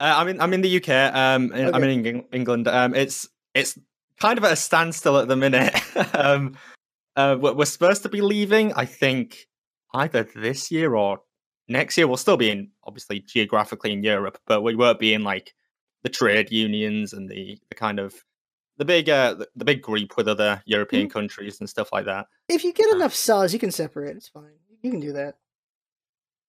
[0.00, 0.90] uh, I'm in I'm in the UK.
[1.12, 2.68] Um, in- I'm in Eng- England.
[2.68, 3.76] Um, it's it's
[4.20, 5.74] kind of at a standstill at the minute.
[6.14, 6.56] um,
[7.16, 8.72] uh, we're we're supposed to be leaving.
[8.74, 9.48] I think
[9.94, 11.22] either this year or
[11.66, 12.06] next year.
[12.06, 15.52] We'll still be in obviously geographically in Europe, but we won't be in like
[16.02, 18.14] the trade unions and the the kind of
[18.76, 21.12] the big uh, the, big group with other European Mm-hmm.
[21.18, 22.26] countries and stuff like that.
[22.48, 24.16] If you get Uh, enough saws, you can separate.
[24.16, 24.52] It's fine.
[24.82, 25.36] You can do that.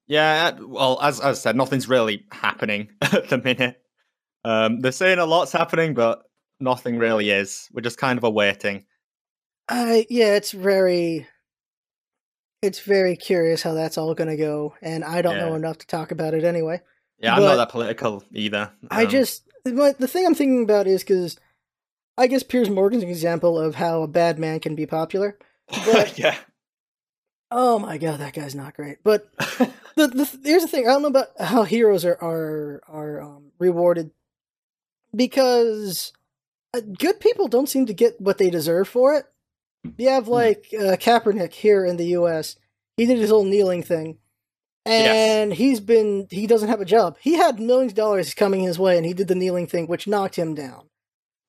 [0.07, 3.81] Yeah, uh, well, as, as I said, nothing's really happening at the minute.
[4.43, 6.23] Um, they're saying a lot's happening, but
[6.59, 7.67] nothing really is.
[7.73, 8.85] We're just kind of awaiting.
[9.67, 11.27] I yeah, it's very
[12.61, 15.87] it's very curious how that's all going to go and I don't know enough to
[15.87, 16.81] talk about it anyway.
[17.19, 18.71] Yeah, I'm not that political either.
[18.89, 21.37] I Um, just my, the thing I'm thinking about is cuz
[22.17, 25.37] I guess Piers Morgan's an example of how a bad man can be popular.
[25.67, 26.35] but- yeah.
[27.51, 28.97] Oh my god, that guy's not great.
[29.03, 29.27] But
[29.95, 33.51] the, the here's the thing, I don't know about how heroes are are are um,
[33.57, 34.11] rewarded
[35.15, 36.13] because
[36.73, 39.25] uh, good people don't seem to get what they deserve for it.
[39.97, 42.55] You have like uh, Kaepernick here in the U.S.
[42.97, 44.17] He did his whole kneeling thing,
[44.85, 47.17] and he's been he doesn't have a job.
[47.21, 50.07] He had millions of dollars coming his way, and he did the kneeling thing, which
[50.07, 50.89] knocked him down.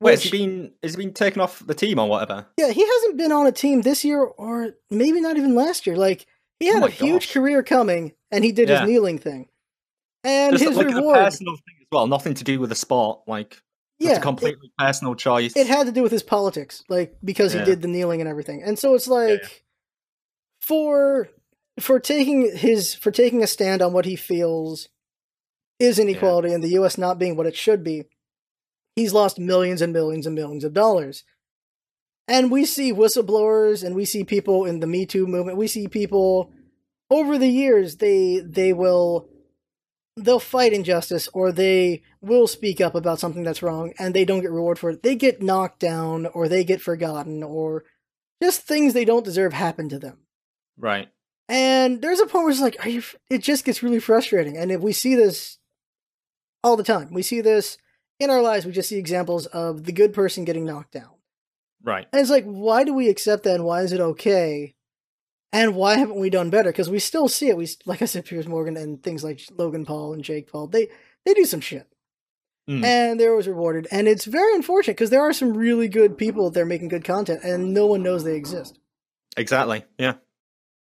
[0.00, 2.46] Wait, has he been has he been taken off the team or whatever?
[2.56, 5.96] Yeah, he hasn't been on a team this year, or maybe not even last year.
[5.96, 6.26] Like
[6.58, 8.80] he oh had Oh a my huge career coming, and he did Yeah.
[8.80, 9.48] his kneeling thing,
[10.24, 11.16] and Just his like a reward.
[11.18, 13.20] personal thing as well, nothing to do with the sport.
[13.26, 13.60] Like
[13.98, 15.54] Yeah, a completely personal choice.
[15.54, 17.60] it, it had to do with his politics, like because Yeah.
[17.60, 18.62] he did the kneeling and everything.
[18.62, 19.64] And so it's like
[20.62, 21.28] for
[21.80, 24.88] for taking his for taking a stand on what he feels
[25.78, 26.98] is inequality in the U.S.
[26.98, 28.04] not being what it should be.
[28.94, 31.24] He's lost millions and millions and millions of dollars.
[32.28, 35.58] And we see whistleblowers and we see people in the Me Too movement.
[35.58, 36.52] We see people
[37.10, 39.28] over the years they they will
[40.16, 44.42] they'll fight injustice or they will speak up about something that's wrong and they don't
[44.42, 45.02] get reward for it.
[45.02, 47.84] They get knocked down or they get forgotten or
[48.42, 50.18] just things they don't deserve happen to them.
[50.76, 51.08] right.
[51.50, 53.02] And there's a point where it's like, are you?
[53.28, 54.56] It just gets really frustrating.
[54.56, 55.58] And if we see this
[56.62, 57.76] all the time, we see this
[58.20, 58.64] in our lives.
[58.64, 61.10] We just see examples of the good person getting knocked down.
[61.82, 62.06] Right.
[62.12, 63.56] And it's like, why do we accept that?
[63.56, 64.74] And why is it okay?
[65.52, 66.70] And why haven't we done better?
[66.70, 67.56] Because we still see it.
[67.56, 70.68] We, like I said, Piers Morgan and things like Logan Paul and Jake Paul.
[70.68, 70.88] They
[71.26, 71.88] they do some shit,
[72.68, 72.84] Mm.
[72.84, 73.88] and they're always rewarded.
[73.90, 77.04] And it's very unfortunate because there are some really good people out there making good
[77.04, 78.78] content, and no one knows they exist.
[79.36, 79.84] Exactly.
[79.98, 80.14] Yeah.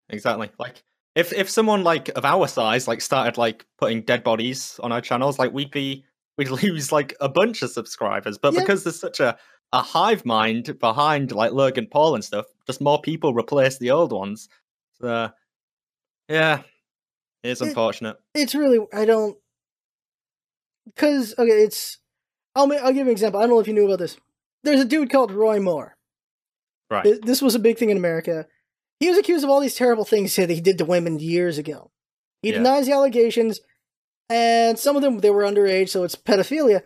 [0.10, 0.50] Exactly.
[0.60, 0.84] Like
[1.16, 5.02] if if someone like of our size like started like putting dead bodies on our
[5.02, 6.04] channels, like we'd be
[6.38, 8.38] we'd lose like a bunch of subscribers.
[8.38, 8.62] But Yeah.
[8.62, 9.38] because there's such a
[9.72, 14.12] a hive mind behind like Logan Paul and stuff, just more people replace the old
[14.12, 14.50] ones.
[15.00, 15.30] So
[16.28, 16.64] yeah,
[17.44, 18.18] it's It- unfortunate.
[18.34, 19.38] it's really I don't
[20.86, 21.98] because okay, it's
[22.56, 23.40] I'll I'll give you an example.
[23.40, 24.18] I don't know if you knew about this.
[24.64, 25.96] There's a dude called Roy Moore.
[26.90, 27.22] Right.
[27.22, 28.48] This was a big thing in America.
[29.00, 31.92] He was accused of all these terrible things that he did to women years ago.
[32.42, 32.56] He Yeah.
[32.58, 33.60] denies the allegations,
[34.30, 36.84] and some of them they were underage, so it's pedophilia.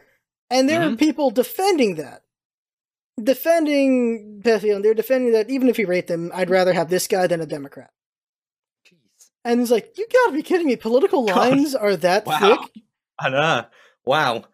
[0.50, 1.00] And there are Mhm.
[1.00, 2.22] people defending that,
[3.22, 4.76] defending pedophilia.
[4.76, 7.42] And they're defending that even if he raped them, I'd rather have this guy than
[7.42, 7.92] a Democrat.
[8.88, 9.30] Jeez.
[9.44, 10.76] And he's like, "You gotta be kidding me!
[10.76, 11.36] Political God.
[11.38, 12.40] lines are that Wow.
[12.40, 12.84] thick."
[13.20, 13.66] I know.
[14.06, 14.46] Wow.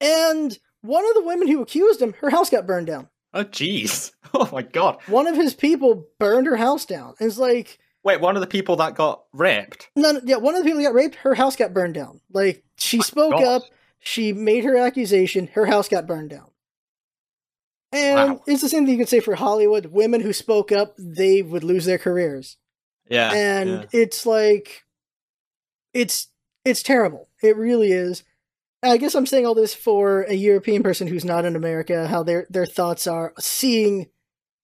[0.00, 3.08] And one of the women who accused him, her house got burned down.
[3.34, 4.12] Oh jeez.
[4.32, 4.98] Oh my god.
[5.08, 7.14] One of his people burned her house down.
[7.18, 9.90] It's like, Wait, one of the people that got raped.
[9.96, 12.20] none, yeah, one of the people who got raped, her house got burned down.
[12.32, 13.42] Like, she spoke God.
[13.44, 13.62] up,
[13.98, 16.46] she made her accusation, her house got burned down.
[17.92, 18.42] And Wow.
[18.46, 19.86] it's the same thing you could say for Hollywood.
[19.86, 22.56] Women who spoke up, they would lose their careers.
[23.08, 23.32] Yeah.
[23.32, 23.84] and yeah.
[23.92, 24.84] it's like
[25.92, 26.28] it's
[26.64, 28.22] it's terrible it really is
[28.82, 32.22] i guess i'm saying all this for a european person who's not in america how
[32.22, 34.06] their their thoughts are seeing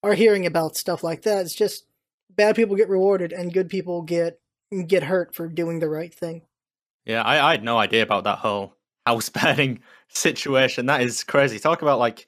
[0.02, 1.86] or hearing about stuff like that it's just
[2.30, 4.40] bad people get rewarded and good people get
[4.86, 6.42] get hurt for doing the right thing
[7.06, 8.74] Yeah, I, I had no idea about that whole
[9.06, 10.86] house burning situation.
[10.86, 11.58] That is crazy.
[11.58, 12.26] Talk about like,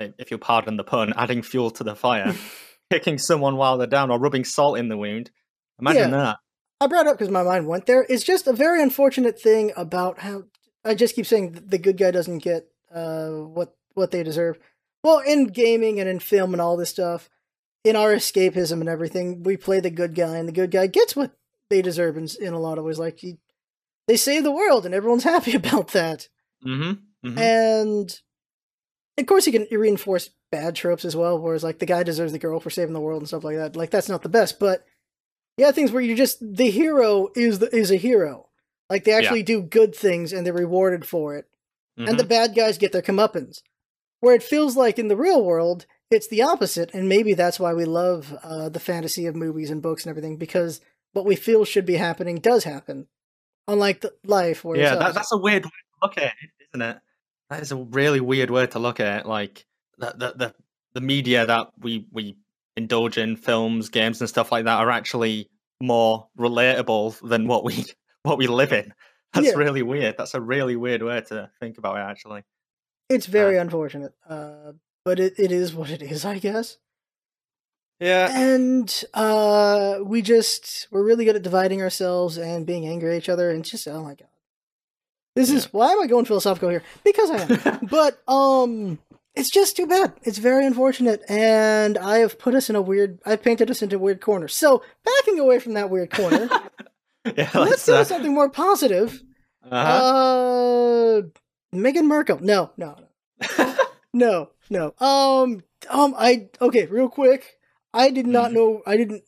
[0.00, 2.34] if you'll pardon the pun, adding fuel to the fire,
[2.90, 5.30] kicking someone while they're down, or rubbing salt in the wound.
[5.78, 6.38] Imagine that.
[6.80, 8.06] I brought it up because my mind went there.
[8.08, 10.44] It's just a very unfortunate thing about how
[10.88, 14.58] I just keep saying the good guy doesn't get uh, what what they deserve.
[15.04, 17.28] Well, in gaming and in film and all this stuff,
[17.84, 21.14] in our escapism and everything, we play the good guy, and the good guy gets
[21.14, 21.32] what
[21.70, 22.98] they deserve in, in a lot of ways.
[22.98, 23.38] Like he,
[24.06, 26.28] they save the world, and everyone's happy about that.
[26.66, 27.28] Mm-hmm.
[27.28, 28.20] hmm And
[29.18, 32.38] of course, you can reinforce bad tropes as well, whereas like the guy deserves the
[32.38, 33.76] girl for saving the world and stuff like that.
[33.76, 34.84] Like that's not the best, but
[35.56, 38.47] yeah, things where you're just the hero is the is a hero.
[38.90, 41.46] Like they actually do good things and they're rewarded for it,
[41.96, 43.60] and the bad guys get their comeuppance.
[44.20, 47.74] Where it feels like in the real world, it's the opposite, and maybe that's why
[47.74, 50.80] we love uh, the fantasy of movies and books and everything because
[51.12, 53.06] what we feel should be happening does happen,
[53.66, 56.82] unlike the life where yeah, that, that's a weird way to look at it, isn't
[56.82, 56.98] it?
[57.50, 59.26] That is a really weird way to look at it.
[59.26, 59.66] Like
[59.98, 60.54] the, the the
[60.94, 62.36] the media that we we
[62.76, 67.84] indulge in, films, games, and stuff like that, are actually more relatable than what we
[68.22, 68.92] what we live in.
[69.34, 69.54] That's Yeah.
[69.54, 70.16] really weird.
[70.18, 72.00] That's a really weird way to think about it.
[72.00, 72.44] Actually,
[73.08, 74.72] It's very unfortunate, uh,
[75.04, 76.78] but it, it is what it is, I guess.
[78.00, 83.18] yeah, And uh, we just we're really good at dividing ourselves and being angry at
[83.18, 84.28] each other, and just oh my god,
[85.36, 86.82] this is why am I going philosophical here?
[87.04, 87.38] Because I
[87.70, 87.86] am.
[87.90, 88.98] but um,
[89.34, 90.12] it's just too bad.
[90.22, 93.18] It's very unfortunate, and I have put us in a weird.
[93.26, 94.48] I've painted us into a weird corner.
[94.48, 96.48] So backing away from that weird corner,
[97.36, 97.50] yeah.
[97.54, 99.22] let's do to something more positive.
[99.70, 101.22] uh Uh,
[101.74, 102.38] Meghan Markle.
[102.40, 102.96] No, no,
[103.58, 103.74] no,
[104.12, 104.94] no, no.
[105.00, 107.56] Um, um, I okay, real quick.
[107.92, 108.54] I did not Mhm.
[108.54, 108.82] know.
[108.86, 109.22] I didn't.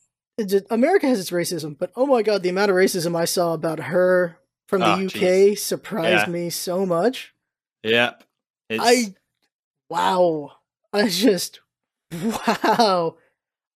[0.45, 3.53] Just- America has its racism, but oh my god, the amount of racism I saw
[3.53, 4.37] about her
[4.67, 6.31] from the Oh, UK surprised Yeah.
[6.33, 7.33] me so much.
[7.83, 8.23] Yep.
[8.69, 9.15] It's, I,
[9.89, 10.53] wow,
[10.93, 11.59] I just,
[12.11, 13.17] wow,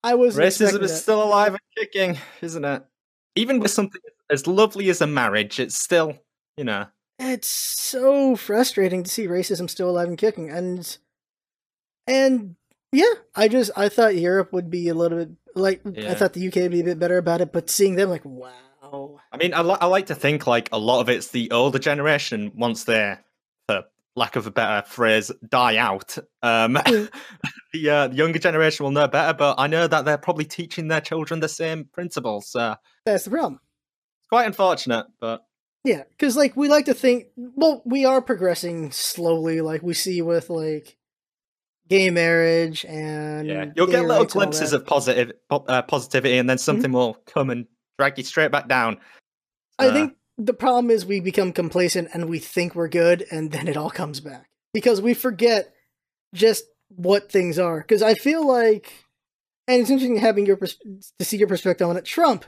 [0.03, 2.83] I was racism is still alive and kicking, isn't it?
[3.35, 6.17] Even with something as lovely as a marriage, it's still,
[6.57, 6.87] you know,
[7.19, 10.97] it's so frustrating to see racism still alive and kicking and
[12.07, 12.55] and
[12.91, 16.47] yeah i just i thought europe would be a little bit like i thought the
[16.47, 18.51] uk would be a bit better about it but seeing them like wow
[19.31, 21.79] I mean, I, li- I like to think like a lot of it's the older
[21.79, 23.25] generation once they're,
[23.67, 23.83] for
[24.15, 26.17] lack of a better phrase, die out.
[26.41, 27.09] Um, Mm.
[27.73, 30.87] the, uh, the younger generation will know better, but I know that they're probably teaching
[30.87, 32.47] their children the same principles.
[32.47, 33.59] So that's the problem
[34.25, 35.45] it's quite unfortunate, but
[35.83, 40.19] yeah because like we like to think well we are progressing slowly like we see
[40.19, 40.97] with like
[41.87, 46.37] gay marriage and yeah, you'll get little rights and all glimpses of positive uh, positivity,
[46.39, 47.67] and then something will come and
[47.99, 48.97] drag you straight back down.
[49.77, 53.51] I Uh, think the problem is we become complacent and we think we're good, and
[53.51, 55.73] then it all comes back because we forget
[56.33, 57.81] just what things are.
[57.81, 58.91] Because I feel like,
[59.67, 60.79] and it's interesting having your pers-
[61.19, 62.05] to see your perspective on it.
[62.05, 62.45] Trump,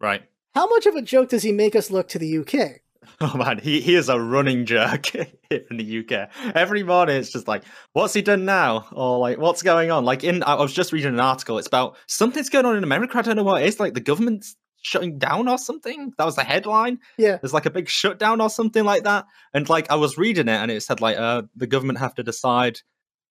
[0.00, 0.22] right.
[0.54, 2.80] How much of a joke does he make us look to the UK?
[3.20, 5.26] Oh man, he, he is a running jerk here
[5.70, 6.30] in the UK.
[6.54, 8.86] Every morning it's just like, what's he done now?
[8.92, 10.04] Or like, what's going on?
[10.04, 13.18] Like in I was just reading an article, it's about something's going on in America.
[13.18, 16.12] I don't know what it is, like the government's shutting down or something.
[16.18, 16.98] That was the headline.
[17.16, 19.26] Yeah, There's like a big shutdown or something like that.
[19.54, 22.22] And like I was reading it and it said like uh the government have to
[22.22, 22.80] decide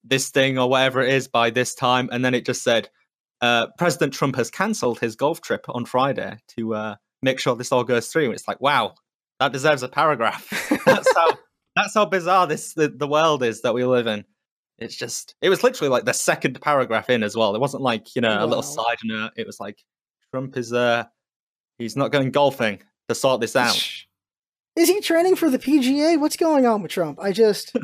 [0.04, 2.10] this thing or whatever it is by this time.
[2.12, 2.90] And then it just said
[3.42, 7.72] uh President Trump has cancelled his golf trip on Friday to uh make sure this
[7.72, 8.32] all goes through.
[8.32, 8.96] It's like, wow,
[9.40, 10.48] that deserves a paragraph.
[10.86, 11.38] that's how
[11.76, 14.26] that's how bizarre this the, the world is that we live in.
[14.78, 17.56] It's just it was literally like the second paragraph in as well.
[17.56, 19.32] It wasn't like, you know, a little side note.
[19.38, 19.78] It was like
[20.32, 21.06] Trump is uh
[21.78, 23.78] he's not going golfing to sort this out.
[24.78, 26.18] Is he training for the PGA?
[26.18, 27.20] What's going on with Trump?
[27.22, 27.76] I just,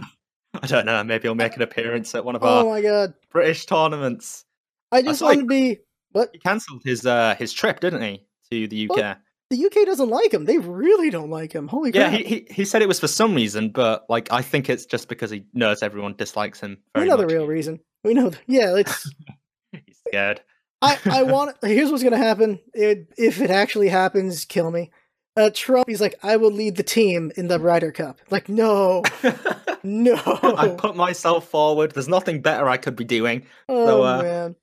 [0.54, 3.13] I don't know, maybe he'll make an appearance at one of our oh my god,
[3.30, 4.45] British tournaments.
[4.91, 5.80] I just saw want to be.
[6.13, 8.95] What He cancelled his uh his trip, didn't he, to the UK?
[8.95, 9.15] Well,
[9.50, 10.46] the UK doesn't like him.
[10.46, 11.68] They really don't like him.
[11.68, 12.22] Holy yeah, crap!
[12.22, 15.08] he, he he said it was for some reason, but like I think it's just
[15.08, 17.28] because he knows everyone dislikes him we know much.
[17.28, 17.80] the real reason.
[18.04, 18.30] We know.
[18.30, 19.12] th- yeah, it's.
[19.72, 20.42] He's scared.
[20.82, 24.92] I, I want here's what's gonna happen it, if it actually happens kill me
[25.36, 29.04] uh trump he's like i will lead the team in the ryder cup like no
[29.84, 31.92] no I put myself forward.
[31.92, 33.46] There's nothing better I could be doing.
[33.70, 34.56] oh so, uh, man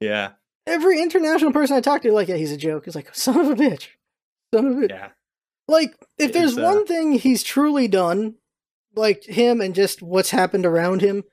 [0.00, 0.30] Yeah,
[0.66, 2.86] every international person i talk to like yeah he's a joke.
[2.86, 3.88] It's like son of a bitch.
[4.54, 5.08] Son of a bitch yeah,
[5.68, 8.34] like if It there's is, uh, one thing he's truly done
[8.94, 11.24] like him and just what's happened around him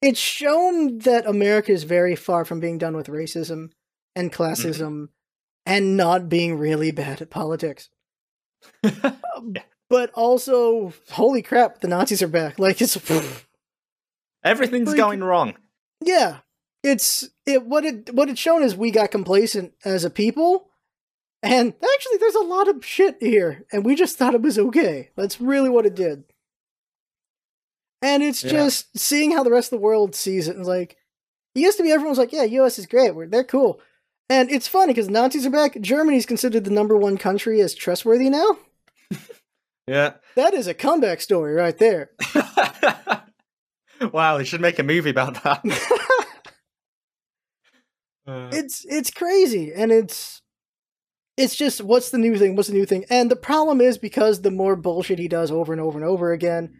[0.00, 3.70] it's shown that america is very far from being done with racism
[4.14, 4.42] and Mm-hmm.
[4.42, 5.08] classism
[5.66, 7.90] and not being really bad at politics.
[9.90, 12.58] But also holy crap the nazis are back.
[12.58, 12.96] Like it's
[14.44, 15.54] Everything's Like- going wrong.
[16.04, 16.38] yeah
[16.82, 20.68] it's it what it what it's shown is we got complacent as a people
[21.42, 25.10] and actually there's a lot of shit here and we just thought it was okay
[25.16, 26.24] that's really what it did
[28.02, 28.50] and it's Yeah.
[28.52, 30.96] just seeing how the rest of the world sees it and like
[31.54, 33.80] it used to be everyone's like yeah us is great We're, they're cool
[34.30, 38.30] and it's funny because nazis are back germany's considered the number one country as trustworthy
[38.30, 38.56] now
[39.88, 40.14] Yeah.
[40.36, 42.10] that is a comeback story right there
[44.12, 45.64] wow, they should make a movie about that.
[48.28, 50.42] Uh, it's it's crazy and it's
[51.38, 54.42] it's just what's the new thing what's the new thing and the problem is because
[54.42, 56.74] the more bullshit he does over and over and over again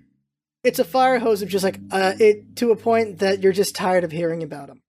[0.63, 3.75] it's a fire hose of just like uh it to a point that you're just
[3.75, 4.83] tired of hearing about him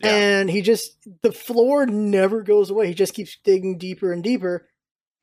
[0.00, 0.10] Yeah.
[0.14, 4.68] and he just the floor never goes away he just keeps digging deeper and deeper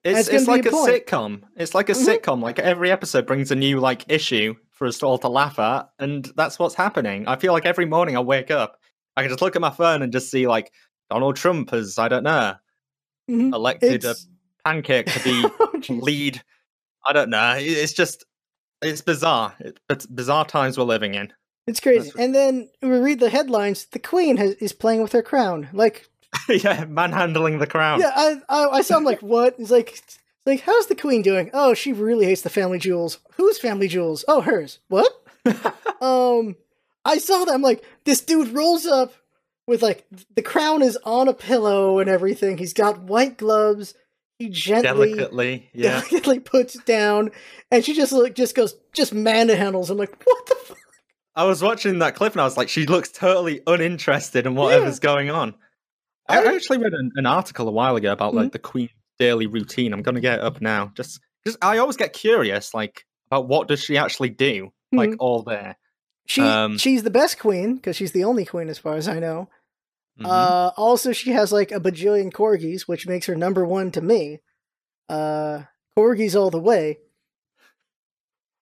[0.04, 1.44] It's, It's it's like a a sitcom.
[1.56, 2.08] It's like a Mhm.
[2.08, 2.42] sitcom.
[2.42, 6.26] Like every episode brings a new like issue for us all to laugh at, and
[6.36, 7.28] that's what's happening.
[7.28, 8.81] I feel like every morning I wake up,
[9.18, 10.72] I can just look at my phone and just see like
[11.10, 12.56] Donald Trump has, I don't know,
[13.30, 13.54] Mhm.
[13.54, 14.16] elected a
[14.66, 16.42] pancake to be Oh, lead.
[17.06, 17.56] I don't know.
[17.58, 18.26] It's just,
[18.82, 19.54] it's bizarre.
[19.90, 21.34] It's bizarre times we're living in.
[21.68, 22.12] It's crazy.
[22.18, 23.86] And then we read the headlines.
[23.86, 25.70] The queen has, is playing with her crown.
[25.74, 26.08] Like,
[26.50, 28.00] yeah, manhandling the crown.
[28.00, 29.56] yeah, I, I, I sound like what?
[29.60, 31.50] It's like, it's like, how's the queen doing?
[31.54, 33.20] Oh, she really hates the family jewels.
[33.36, 34.24] Whose family jewels?
[34.28, 34.80] Oh, hers.
[34.88, 35.12] What?
[36.02, 36.56] Um,
[37.06, 37.54] I saw that.
[37.54, 39.14] I'm like, this dude rolls up
[39.68, 42.58] with like the crown is on a pillow and everything.
[42.58, 43.94] He's got white gloves.
[44.38, 46.02] He gently, Delicately, yeah.
[46.02, 47.30] delicately puts it down,
[47.70, 49.90] and she just like just goes just manhandles.
[49.90, 50.78] I'm like, what the fuck?
[51.36, 55.00] I was watching that clip and I was like, she looks totally uninterested in whatever's
[55.00, 55.56] going on.
[56.28, 58.52] I, I actually read an, an article a while ago about like mm-hmm.
[58.52, 59.94] the Queen's daily routine.
[59.94, 60.92] I'm gonna get it up now.
[60.96, 65.20] Just because I always get curious, like about what does she actually do, like mm-hmm.
[65.20, 65.78] all there.
[66.26, 69.20] She Um, she's the best queen because she's the only queen as far as I
[69.20, 69.50] know.
[70.20, 70.26] Mhm.
[70.26, 74.40] Uh, also, she has like a bajillion corgis, which makes her number one to me.
[75.10, 75.64] Uh,
[75.98, 77.00] corgis all the way.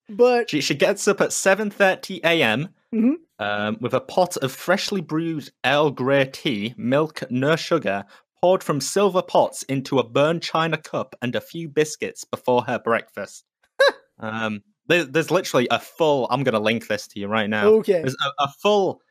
[0.10, 2.70] But she she gets up at 7:30 a.m.
[2.94, 3.16] Mhm.
[3.38, 8.06] Um, with a pot of freshly brewed Earl Grey tea, milk, no sugar,
[8.42, 12.80] poured from silver pots into a burned china cup, and a few biscuits before her
[12.80, 13.46] breakfast.
[14.20, 16.28] um, there, there's literally a full.
[16.30, 17.68] I'm going to link this to you right now.
[17.68, 19.02] okay, There's a, a full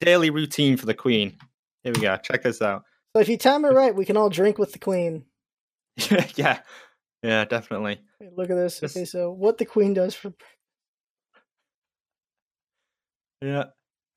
[0.00, 1.36] daily routine for the Queen.
[1.82, 2.16] Here we go.
[2.16, 2.82] Check this out.
[3.14, 5.26] so if you time it right, we can all drink with the queen.
[6.36, 6.60] yeah,
[7.22, 8.00] yeah, definitely.
[8.20, 8.82] Wait, look at this.
[8.82, 10.32] Okay, so what the queen does for
[13.42, 13.64] Yeah.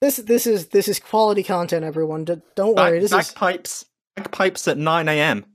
[0.02, 2.24] this this is this is quality content, everyone.
[2.26, 3.00] D- Don't Bag- worry.
[3.00, 3.86] This is bagpipes.
[4.16, 5.46] Bagpipes at 9 a.m.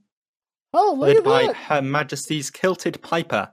[0.73, 1.55] oh look at by that.
[1.55, 3.51] Her Majesty's Kilted Piper.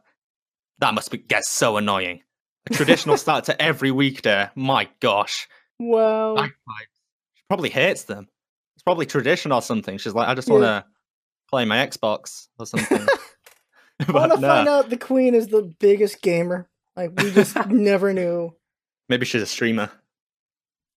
[0.81, 2.23] That must be, get so annoying.
[2.71, 4.49] A traditional start to every weekday.
[4.55, 5.49] My gosh.
[5.79, 6.35] Wow.
[6.35, 7.01] Bagpipes.
[7.35, 8.29] She probably hates them.
[8.77, 9.99] It's probably tradition or something.
[9.99, 10.85] She's like, I just want to
[11.51, 13.07] play my Xbox or something.
[14.09, 16.69] I want to no, find out the queen is the biggest gamer.
[16.97, 18.55] Like we just never knew.
[19.09, 19.91] maybe she's a streamer.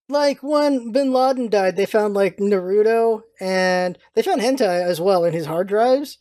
[0.09, 5.25] Like when Bin Laden died, they found like Naruto and they found hentai as well
[5.25, 6.19] in his hard drives.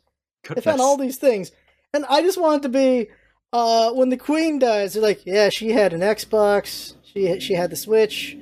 [0.48, 1.52] They found all these things,
[1.94, 3.08] and I just wanted to be
[3.52, 4.94] uh, when the queen dies.
[4.94, 8.36] They're like, yeah, she had an Xbox, she she had the Switch,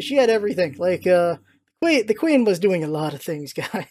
[0.00, 0.74] she had everything.
[0.78, 1.36] Like uh,
[1.80, 3.86] queen, the queen was doing a lot of things, guys.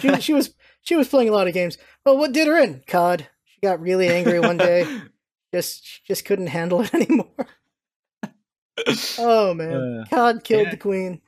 [0.00, 1.78] She, she was she was playing a lot of games.
[2.04, 2.82] Well, what did her in?
[2.86, 3.26] COD.
[3.44, 4.84] She got really angry one day.
[5.54, 7.28] just she just couldn't handle it anymore.
[9.18, 10.70] Oh man, Uh, COD killed yeah.
[10.70, 11.20] the queen.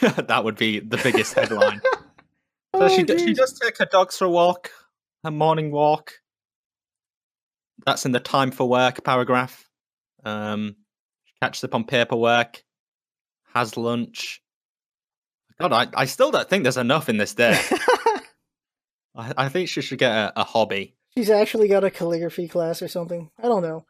[0.00, 1.80] that would be the biggest headline.
[1.84, 4.70] So Oh, she, d- she does take her dogs for a walk,
[5.24, 6.12] her morning walk.
[7.86, 9.68] That's in the time for work paragraph.
[10.24, 10.76] Um,
[11.40, 12.62] catches up on paperwork,
[13.54, 14.40] has lunch.
[15.60, 17.60] God, I, I still don't think there's enough in this day.
[19.14, 20.94] I, I think she should get a, a hobby.
[21.16, 23.30] She's actually got a calligraphy class or something.
[23.38, 23.84] I don't know.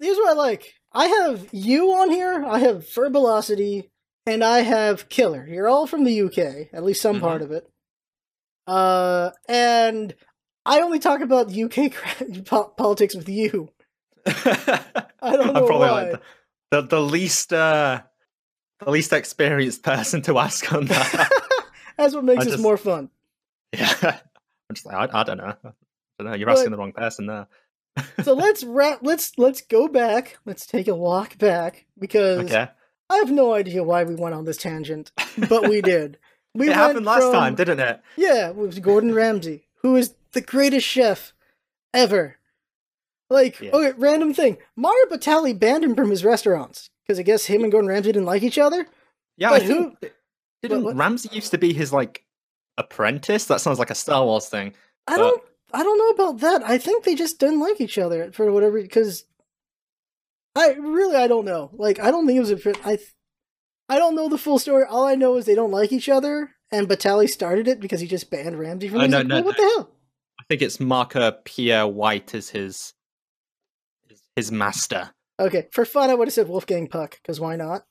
[0.00, 0.74] Here's what I like.
[0.92, 2.44] I have you on here.
[2.44, 3.88] I have Verbulosity,
[4.26, 5.46] and I have Killer.
[5.46, 7.20] You're all from the UK, at least some Mhm.
[7.20, 7.66] part of it.
[8.66, 10.14] Uh, and
[10.64, 11.92] I only talk about UK
[12.76, 13.70] politics with you.
[14.26, 14.82] I
[15.22, 16.02] don't know I'm probably why.
[16.10, 16.10] like
[16.70, 18.02] the, the, the least uh,
[18.84, 21.30] the least experienced person to ask on that.
[21.98, 23.10] That's what makes I this just- more fun.
[23.72, 25.54] yeah, I'm just like I, I don't know.
[25.64, 25.72] I
[26.18, 26.34] don't know.
[26.34, 27.46] You're But- asking the wrong person there.
[28.22, 29.00] So let's wrap.
[29.02, 30.38] Let's let's go back.
[30.46, 32.68] Let's take a walk back because Okay.
[33.10, 35.12] I have no idea why we went on this tangent,
[35.48, 36.16] but we did.
[36.54, 38.00] We it happened last from- time, didn't it?
[38.16, 41.32] Yeah, it was Gordon Ramsay, who is the greatest chef
[41.94, 42.36] ever.
[43.30, 43.70] Like, Yeah.
[43.72, 44.58] okay, random thing.
[44.76, 48.26] Mario Batali banned him from his restaurants because I guess him and Gordon Ramsay didn't
[48.26, 48.86] like each other.
[49.38, 49.98] Yeah, But I think
[50.62, 52.24] didn't what- Ramsay used to be his like
[52.78, 53.46] apprentice?
[53.46, 54.74] That sounds like a Star Wars thing.
[55.06, 56.62] I But- don't, I don't know about that.
[56.68, 58.80] I think they just didn't like each other for whatever.
[58.82, 59.24] Because
[60.54, 61.70] I really, I don't know.
[61.72, 62.86] Like, I don't think it was a.
[62.86, 62.98] I,
[63.88, 64.84] I don't know the full story.
[64.88, 68.06] All I know is they don't like each other, and Batali started it because he
[68.06, 69.00] just banned Ramsay from.
[69.00, 69.90] Oh, no, like, no, "Well, what the hell?
[70.42, 72.94] I think it's Marco Pierre White is his
[74.08, 75.10] his, his master.
[75.38, 77.84] Okay, for fun, I would have said Wolfgang Puck because why not?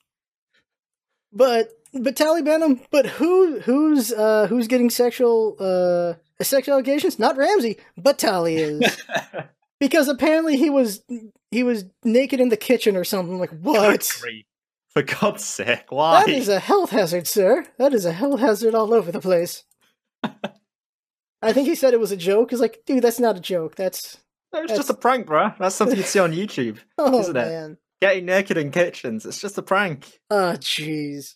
[1.32, 2.82] But but Tally Benham.
[2.90, 7.18] But who who's uh who's getting sexual uh sexual allegations?
[7.18, 9.02] Not Ramsay, but Tally is
[9.80, 11.02] because apparently he was
[11.50, 13.38] he was naked in the kitchen or something.
[13.38, 14.04] Like what?
[14.90, 16.26] For God's sake, why?
[16.26, 17.64] That is a health hazard, sir.
[17.78, 19.64] That is a health hazard all over the place.
[21.42, 22.50] I think he said it was a joke.
[22.50, 23.74] He's like, dude, that's not a joke.
[23.76, 24.20] That's It's
[24.52, 25.56] That's- just a prank, bruh.
[25.58, 26.78] That's something you'd see on YouTube.
[26.98, 27.46] Oh Isn't it?
[27.48, 27.78] man.
[28.00, 29.24] Getting naked in kitchens.
[29.26, 30.20] It's just a prank.
[30.30, 31.34] Oh jeez.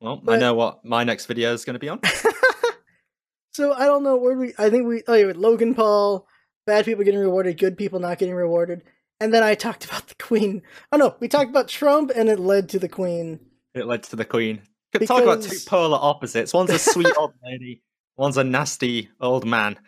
[0.00, 2.00] Well, I know what my next video is going to be on.
[3.52, 4.52] so I don't know where we.
[4.58, 5.02] I think we.
[5.08, 6.26] Oh yeah, with Logan Paul,
[6.66, 8.82] bad people getting rewarded, good people not getting rewarded,
[9.20, 10.62] and then I talked about the Queen.
[10.92, 13.40] Oh no, we talked about Trump, and it led to the Queen.
[13.74, 14.62] It led to the Queen.
[14.92, 16.52] Could talk about two polar opposites.
[16.54, 17.82] One's a sweet old lady.
[18.16, 19.78] One's a nasty old man.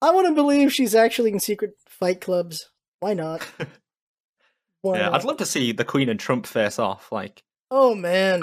[0.00, 2.70] I want to believe she's actually in secret fight clubs.
[3.00, 3.46] Why not?
[4.82, 5.14] Why Yeah, not?
[5.14, 7.10] I'd love to see the Queen and Trump face off.
[7.10, 8.42] Like oh man,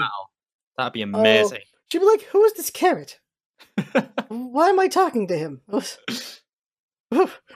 [0.76, 1.60] that'd be oh, amazing.
[1.90, 3.18] she'd be like, "Who is this carrot?
[4.28, 5.62] Why am I talking to him?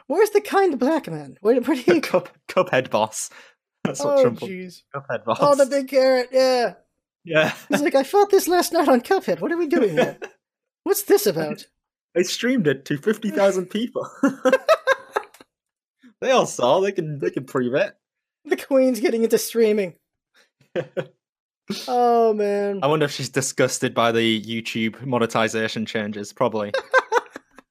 [0.06, 1.36] Where's the kind black man?
[1.42, 3.28] Where, where did he?" Cup, Cuphead boss.
[3.84, 4.82] That's what Oh Trump jeez!
[4.94, 5.38] Cuphead boss.
[5.40, 6.28] Oh, the big carrot.
[6.32, 6.74] Yeah.
[7.24, 7.54] yeah.
[7.68, 9.40] He's like, I fought this last night on Cuphead.
[9.40, 10.18] What are we doing here?
[10.84, 11.66] What's this about?
[12.16, 14.08] I streamed it to fifty thousand people.
[16.20, 16.80] they all saw.
[16.80, 17.18] They can.
[17.18, 17.94] They can prove it.
[18.44, 19.94] The Queen's getting into streaming.
[21.86, 22.80] Oh man.
[22.82, 26.32] I wonder if she's disgusted by the YouTube monetization changes.
[26.32, 26.72] Probably.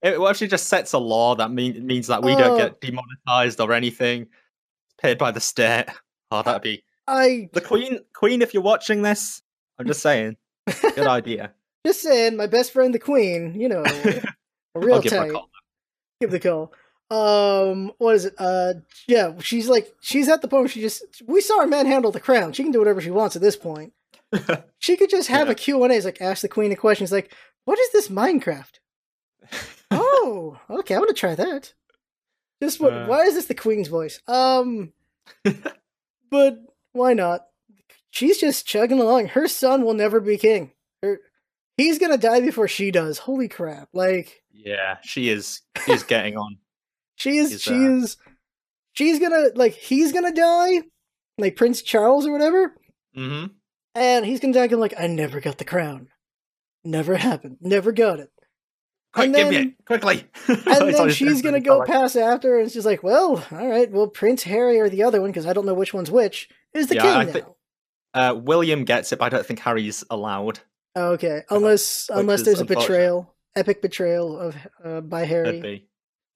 [0.02, 2.38] it, what if she just sets a law that mean, means that we Oh.
[2.38, 2.78] don't get oh.
[2.80, 4.28] demonetized or anything
[5.02, 5.88] paid by the state?
[6.32, 8.00] Oh, that'd be I the Queen.
[8.14, 9.42] Queen, if you're watching this,
[9.78, 10.38] I'm just saying,
[10.82, 11.54] good idea.
[11.86, 13.60] Just saying, my best friend, the Queen.
[13.60, 13.84] You know,
[14.76, 15.30] real I'll give her tight.
[15.30, 15.50] a call.
[16.22, 16.74] Give the call.
[17.12, 18.36] Um, what is it?
[18.38, 18.74] Uh,
[19.08, 21.04] yeah, she's like, she's at the point where she just.
[21.26, 22.54] We saw her manhandle the crown.
[22.54, 23.94] She can do whatever she wants at this point.
[24.82, 25.52] She could just have Yeah.
[25.52, 26.00] a Q and A.
[26.02, 27.04] Like, ask the Queen a question.
[27.04, 27.34] It's like,
[27.66, 28.76] what is this Minecraft?
[29.92, 31.74] oh, okay, I want to try that.
[32.64, 32.94] Just what?
[32.94, 33.06] Uh.
[33.08, 34.22] why is this the Queen's voice?
[34.28, 34.94] Um,
[36.32, 36.60] but
[36.94, 37.46] why not?
[38.12, 39.28] She's just chugging along.
[39.28, 40.72] Her son will never be king.
[41.04, 41.20] Her,
[41.80, 43.18] he's gonna die before she does.
[43.20, 43.90] Holy crap!
[43.94, 45.62] Like yeah, she is.
[45.86, 46.58] She's getting on.
[47.16, 47.52] she is.
[47.52, 48.18] He's, She uh, is.
[48.94, 49.74] She's gonna like.
[49.74, 50.82] He's gonna die,
[51.38, 52.76] like Prince Charles or whatever,
[53.18, 53.48] Mm-hmm.
[53.96, 54.68] and he's gonna die.
[54.68, 56.08] Going like, I never got the crown.
[56.84, 57.58] Never happened.
[57.62, 58.30] Never got it.
[59.12, 60.24] Quick, And give me it quickly.
[60.48, 63.92] And then she's gonna go pass after, and she's like, "Well, all right.
[63.92, 66.88] Well, Prince Harry or the other one, because I don't know which one's which, is
[66.88, 67.56] the Yeah, king I now."
[68.14, 70.60] Uh, William gets it, but I don't think Harry's allowed.
[70.98, 75.62] Okay, unless unless there's a betrayal, epic betrayal of uh, by Could Harry.
[75.62, 75.88] be.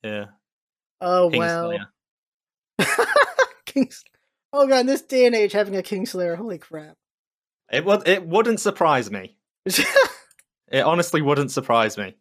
[0.03, 0.25] Yeah.
[1.01, 1.71] Oh wow,
[3.65, 4.03] Kings.
[4.51, 6.95] Oh god, in this day and age, having a Kingslayer, holy crap!
[7.71, 8.07] It would.
[8.07, 9.37] It wouldn't surprise me.
[10.71, 12.15] It honestly wouldn't surprise me.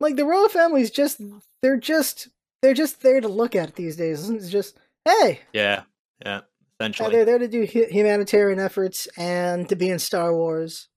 [0.00, 1.20] like the royal family's just
[1.62, 2.28] they're just
[2.62, 4.30] they're just there to look at these days.
[4.30, 5.82] It's just hey, Yeah.
[6.24, 6.40] Yeah.
[6.80, 10.88] uh, they're there to do hu- humanitarian efforts and to be in Star Wars.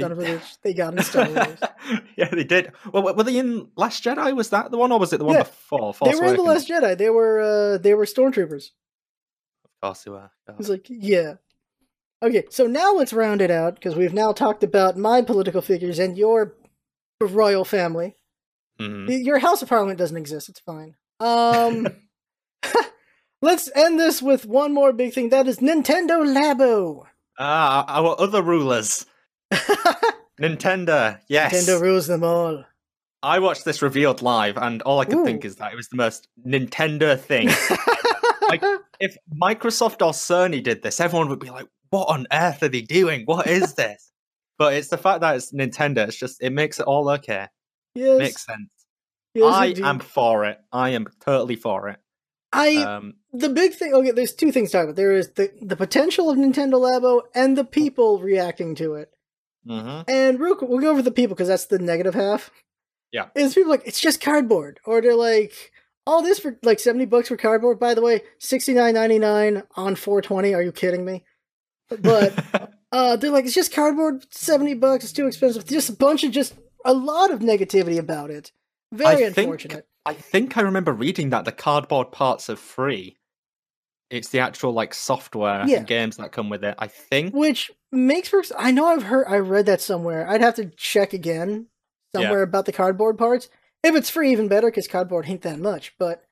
[0.00, 1.58] Son of a bitch, they got in Star Wars.
[2.16, 2.72] yeah, they did.
[2.92, 4.34] Well, were they in Last Jedi?
[4.34, 5.42] Was that the one, or was it the one Yeah.
[5.44, 5.94] before?
[5.94, 6.96] Force they were in the Last Jedi.
[6.98, 8.70] They were uh they were stormtroopers.
[9.64, 10.30] Of course they were.
[10.48, 11.34] I was like, yeah.
[12.22, 15.98] Okay, so now let's round it out because we've now talked about my political figures
[15.98, 16.54] and your
[17.20, 18.16] royal family.
[18.80, 19.24] Mhm.
[19.24, 20.48] Your House of Parliament doesn't exist.
[20.48, 20.96] It's fine.
[21.20, 21.86] Um,
[23.42, 25.28] let's end this with one more big thing.
[25.28, 27.04] That is Nintendo Labo.
[27.38, 29.06] Ah, our other rulers,
[30.40, 31.18] Nintendo.
[31.28, 32.64] Yes, Nintendo rules them all.
[33.22, 35.96] I watched this revealed live, and all I could think is that it was the
[35.96, 37.48] most Nintendo thing.
[38.48, 38.62] like,
[39.00, 42.82] if Microsoft or Sony did this, everyone would be like, "What on earth are they
[42.82, 43.22] doing?
[43.24, 44.10] What is this?"
[44.58, 46.06] but it's the fact that it's Nintendo.
[46.06, 47.46] It's just it makes it all okay.
[47.94, 48.70] yes, Makes sense.
[49.34, 49.84] yes, I indeed.
[49.84, 50.58] am for it.
[50.72, 51.98] I am totally for it.
[52.52, 53.94] I Um, the big thing.
[53.94, 54.96] Okay, there's two things to talk about.
[54.96, 59.10] There is the the potential of Nintendo Labo and the people reacting to it.
[59.66, 60.04] Mhm.
[60.08, 62.50] And real quick, we'll go over the people because that's the negative half.
[63.12, 63.26] Yeah.
[63.34, 65.72] Is people like it's just cardboard, or they're like
[66.06, 67.78] all this for like seventy bucks for cardboard.
[67.78, 70.54] By the way, sixty nine ninety nine on four twenty.
[70.54, 71.24] Are you kidding me?
[72.00, 72.34] But
[72.92, 75.04] uh, they're like it's just cardboard, seventy bucks.
[75.04, 75.64] It's too expensive.
[75.66, 76.54] Just a bunch of just
[76.84, 78.52] a lot of negativity about it.
[78.92, 79.86] Very I think- unfortunate.
[80.06, 83.16] I think I remember reading that the cardboard parts are free.
[84.10, 85.78] It's the actual like software Yeah.
[85.78, 86.74] and games that come with it.
[86.78, 87.34] I think.
[87.34, 90.28] Which makes for I know I've heard I read that somewhere.
[90.28, 91.66] I'd have to check again
[92.14, 93.48] somewhere about the cardboard parts.
[93.82, 95.94] If it's free, even better because cardboard ain't that much.
[95.98, 96.24] But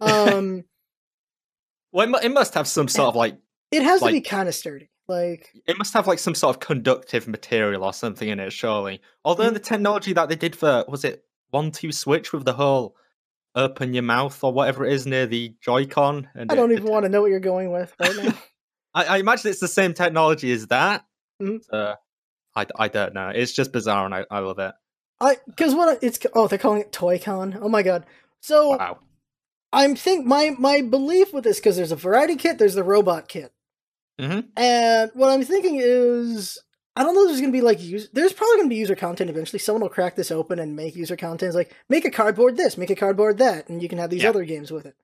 [0.00, 0.64] um,
[1.92, 3.38] Well, it, it must have some sort of like
[3.70, 4.90] it has to be kind of sturdy.
[5.06, 8.52] Like it must have like some sort of conductive material or something in it.
[8.52, 9.00] Surely.
[9.24, 9.54] Although Mm.
[9.54, 12.96] the technology that they did for was it one two switch with the whole
[13.54, 16.28] open your mouth or whatever it is near the Joy-Con.
[16.34, 18.34] And I don't it- even it- want to know what you're going with right now.
[18.94, 21.04] I, I imagine it's the same technology as that.
[21.42, 21.60] Mhm.
[21.72, 21.94] Uh,
[22.56, 23.30] I, I don't know.
[23.34, 24.72] It's just bizarre and I, I love it.
[25.20, 27.58] I because what it's oh they're calling it Toy-Con.
[27.60, 28.04] Oh my god.
[28.40, 28.98] So Wow.
[29.72, 33.26] I'm think my my belief with this because there's a variety kit, there's the robot
[33.28, 33.52] kit,
[34.20, 34.46] Mhm.
[34.56, 36.60] and what I'm thinking is
[36.96, 38.08] I don't know if there's gonna be like use.
[38.12, 39.58] There's probably gonna be user content eventually.
[39.58, 41.48] Someone will crack this open and make user content.
[41.48, 44.22] It's like make a cardboard this, make a cardboard that, and you can have these
[44.22, 44.28] Yeah.
[44.28, 44.94] other games with it.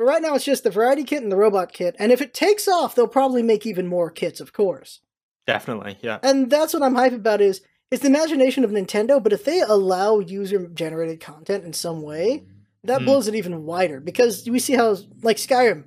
[0.00, 2.32] But right now it's just the variety kit and the robot kit, and if it
[2.32, 5.00] takes off, they'll probably make even more kits, of course.
[5.46, 6.20] Definitely, yeah.
[6.22, 9.60] And that's what I'm hyped about is it's the imagination of Nintendo, but if they
[9.60, 12.46] allow user generated content in some way,
[12.82, 13.04] that Hmm.
[13.04, 15.84] blows it even wider because we see how like Skyrim,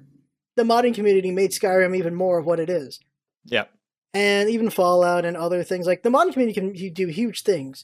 [0.57, 2.99] the modding community made Skyrim even more of what it is.
[3.45, 3.65] Yeah.
[4.13, 7.83] And even Fallout and other things like the modding community can do huge things.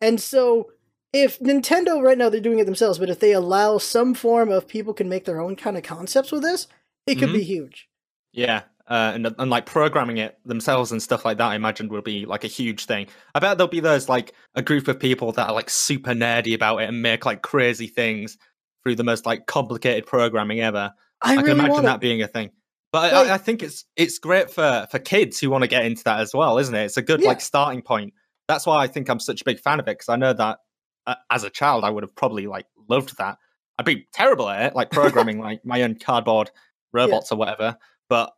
[0.00, 0.72] And so
[1.12, 4.66] if Nintendo right now they're doing it themselves, but if they allow some form of
[4.68, 6.66] people can make their own kind of concepts with this,
[7.06, 7.34] it could Mhm.
[7.34, 7.88] be huge.
[8.32, 12.00] Yeah, uh, and and like programming it themselves and stuff like that, I imagine will
[12.02, 13.06] be like a huge thing.
[13.34, 16.54] I bet there'll be those like a group of people that are like super nerdy
[16.54, 18.38] about it and make like crazy things
[18.82, 20.92] through the most like complicated programming ever.
[21.20, 22.50] I, I, can really imagine want that being a thing.
[22.90, 25.84] But Like- I, I think it's it's great for for kids who want to get
[25.84, 26.84] into that as well, isn't it?
[26.84, 27.28] It's a good Yeah.
[27.28, 28.14] like starting point.
[28.48, 30.58] That's why I think I'm such a big fan of it because I know that
[31.06, 33.38] uh, as a child I would have probably like loved that.
[33.78, 36.50] I'd be terrible at it, like programming like my own cardboard
[36.92, 37.76] robots or whatever.
[38.08, 38.32] But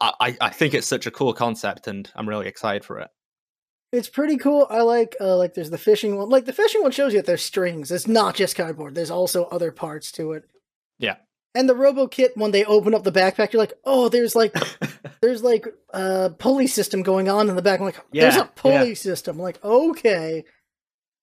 [0.00, 3.08] I, I think it's such a cool concept, and I'm really excited for it.
[3.92, 4.66] It's pretty cool.
[4.68, 6.28] I like uh like there's the fishing one.
[6.28, 7.90] Like the fishing one shows you that there's strings.
[7.90, 8.94] It's not just cardboard.
[8.94, 10.44] There's also other parts to it.
[10.98, 11.16] Yeah.
[11.54, 14.54] And the Robo Kit when they open up the backpack, you're like, oh, there's like
[15.22, 17.80] there's like a pulley system going on in the back.
[17.80, 19.36] I'm like, there's a pulley system.
[19.36, 20.44] I'm like, okay,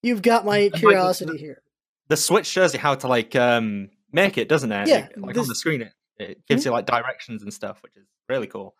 [0.03, 1.61] you've got my like, curiosity here.
[2.09, 4.87] the Switch shows you how to like um make it, doesn't it?
[4.87, 7.95] Yeah, like this- on the screen, it it gives you like directions and stuff, which
[7.97, 8.75] is really cool.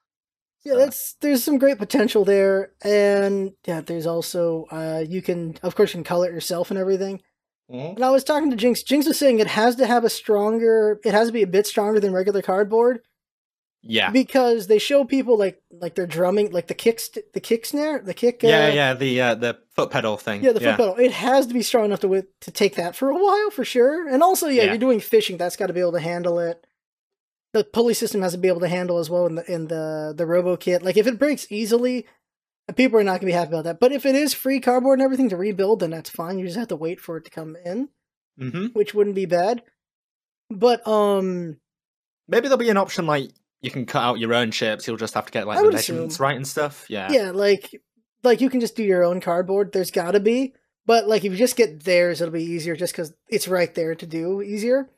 [0.64, 5.58] Yeah, So, that's there's some great potential there, and yeah, there's also uh you can
[5.64, 7.22] of course you can color it yourself and everything.
[7.72, 7.96] mhm.
[7.96, 8.84] And I was talking to Jinx.
[8.84, 11.66] Jinx was saying it has to have a stronger, it has to be a bit
[11.68, 13.00] stronger than regular cardboard
[13.84, 14.10] yeah.
[14.10, 18.00] because they show people like like they're drumming, like the kick, st- the kick snare,
[18.00, 18.44] the kick.
[18.44, 20.44] Uh, yeah, yeah, the uh, the foot pedal thing.
[20.44, 20.96] yeah, the foot pedal.
[20.98, 23.64] It has to be strong enough to wi- to take that for a while for
[23.66, 24.08] sure.
[24.08, 24.70] And also, yeah, Yeah.
[24.72, 25.38] you're doing fishing.
[25.38, 26.66] That's got to be able to handle it.
[27.54, 30.14] The pulley system has to be able to handle as well in the in the
[30.18, 30.82] the Robo Kit.
[30.82, 32.08] Like if it breaks easily,
[32.76, 33.80] people are not gonna be happy about that.
[33.80, 36.40] But if it is free cardboard and everything to rebuild, then that's fine.
[36.40, 37.90] You just have to wait for it to come in,
[38.40, 39.62] hmm which wouldn't be bad.
[40.50, 41.58] But um,
[42.28, 43.32] Maybe there'll be an option like
[43.64, 44.86] you can cut out your own shapes.
[44.88, 46.24] You'll just have to get like I the measurements assume.
[46.24, 46.86] right and stuff.
[46.90, 47.12] Yeah.
[47.12, 47.82] yeah, like
[48.24, 49.72] like you can just do your own cardboard.
[49.72, 50.54] There's got to be,
[50.86, 53.96] but like if you just get theirs, it'll be easier just because it's right there
[53.96, 54.90] to do easier.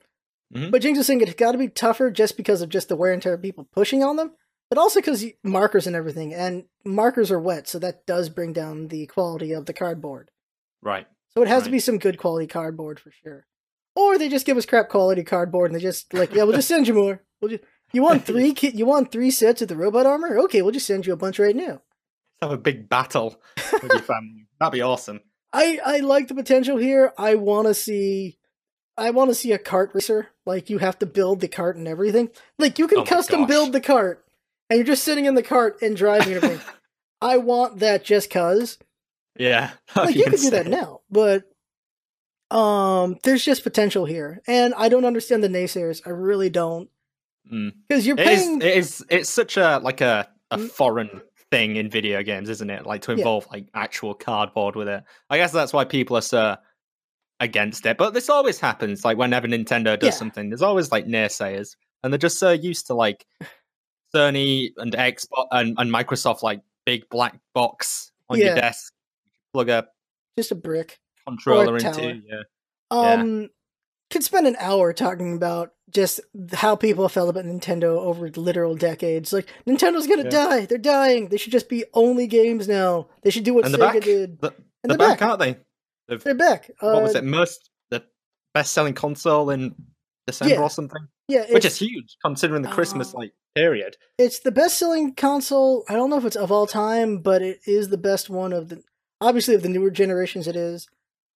[0.53, 0.72] Mhm.
[0.72, 3.13] But Jinx is saying it's got to be tougher just because of just the wear
[3.13, 4.32] and tear of people pushing on them,
[4.70, 8.89] but also because markers and everything, and markers are wet, so that does bring down
[8.89, 10.30] the quality of the cardboard.
[10.84, 11.07] Right.
[11.36, 13.45] So it has to be some good quality cardboard for sure.
[13.95, 16.68] Or they just give us crap quality cardboard and they just like, yeah, we'll just
[16.68, 17.24] send you more.
[17.41, 17.63] We'll just,
[17.96, 20.38] you want three ki- you want three sets of the robot armor?
[20.39, 21.82] Okay, we'll just send you a bunch right now.
[22.41, 23.41] Have a big battle
[23.74, 24.48] with your family.
[24.60, 25.22] That'd be awesome.
[25.54, 27.14] I I like the potential here.
[27.18, 28.38] I want to see
[28.98, 30.30] I want to see a cart racer.
[30.46, 32.30] Like you have to build the cart and everything.
[32.60, 33.50] Like you can Oh custom gosh.
[33.50, 34.26] build the cart
[34.70, 36.60] and you're just sitting in the cart and driving everything.
[37.22, 38.78] I want that just cuz.
[39.38, 39.72] Yeah.
[39.96, 41.43] Like you can do that now, but
[42.52, 44.41] um there's just potential here.
[44.48, 46.02] And I don't understand the naysayers.
[46.06, 46.89] I really don't.
[47.52, 47.72] Mm.
[47.89, 48.39] Cuz you're It is.
[48.41, 49.06] paying It is.
[49.10, 50.70] It's such a like a a Mm.
[50.70, 51.22] foreign
[51.52, 52.86] thing in video games, isn't it?
[52.86, 53.18] Like to Yeah.
[53.20, 55.04] involve like actual cardboard with it.
[55.30, 56.56] I guess that's why people are so
[57.39, 57.98] against it.
[57.98, 59.04] But this always happens.
[59.06, 60.12] Like whenever Nintendo does Yeah.
[60.12, 63.26] something, there's always like naysayers, and they're just so used to like
[64.14, 68.46] Sony and Xbox and, and Microsoft like big black box on Yeah.
[68.48, 68.93] your desk.
[69.54, 69.88] Plug a
[70.38, 71.00] just a brick.
[71.28, 72.22] controller into.
[72.28, 72.41] Yeah.
[72.91, 73.48] Um Yeah.
[74.12, 76.20] Could spend an hour talking about just
[76.53, 79.32] how people felt about Nintendo over literal decades.
[79.34, 80.30] Like Nintendo's gonna Yeah.
[80.30, 80.66] die.
[80.66, 81.30] They're dying.
[81.30, 83.08] They should just be only games now.
[83.24, 84.41] They should do what And Sega back, did.
[84.41, 84.53] the,
[84.84, 85.28] And they're back, back.
[85.30, 85.58] aren't they?
[86.08, 86.70] They've- They're back.
[86.80, 87.24] what was Uh, it?
[87.24, 88.03] Most the
[88.53, 89.74] best-selling console in
[90.28, 90.62] December Yeah.
[90.62, 93.97] or something, Yeah, which is huge considering the Christmas Uh, like period.
[94.18, 95.84] it's the best selling console.
[95.89, 98.70] I don't know if it's of all time, but it is the best one of
[98.70, 98.84] the
[99.22, 100.88] obviously of the newer generations it is.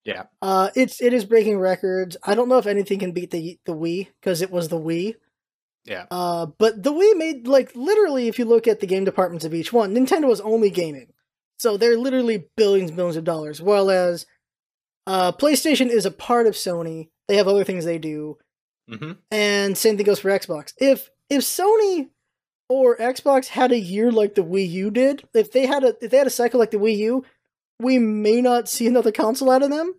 [0.10, 0.24] Yeah.
[0.42, 2.18] Uh it's it is breaking records.
[2.24, 5.16] I don't know if anything can beat the the Wii because it was the Wii.
[5.86, 6.06] Yeah.
[6.12, 9.54] Uh, but the Wii made like literally, if you look at the game departments of
[9.54, 11.14] each one, Nintendo was only gaming,
[11.58, 13.62] so they're literally billions, billions of dollars.
[13.62, 14.26] Whereas,
[15.08, 17.10] uh, PlayStation is a part of Sony.
[17.28, 18.38] They have other things they do,
[18.88, 20.74] hmm and same thing goes for Xbox.
[20.78, 22.10] If if Sony
[22.68, 26.12] or Xbox had a year like the Wii U did, if they had a if
[26.12, 27.26] they had a cycle like the Wii U,
[27.80, 29.96] we may not see another console out of them.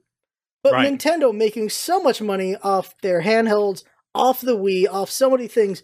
[0.62, 0.92] But Right.
[0.92, 3.82] Nintendo making so much money off their handhelds,
[4.14, 5.82] off the Wii, off so many things.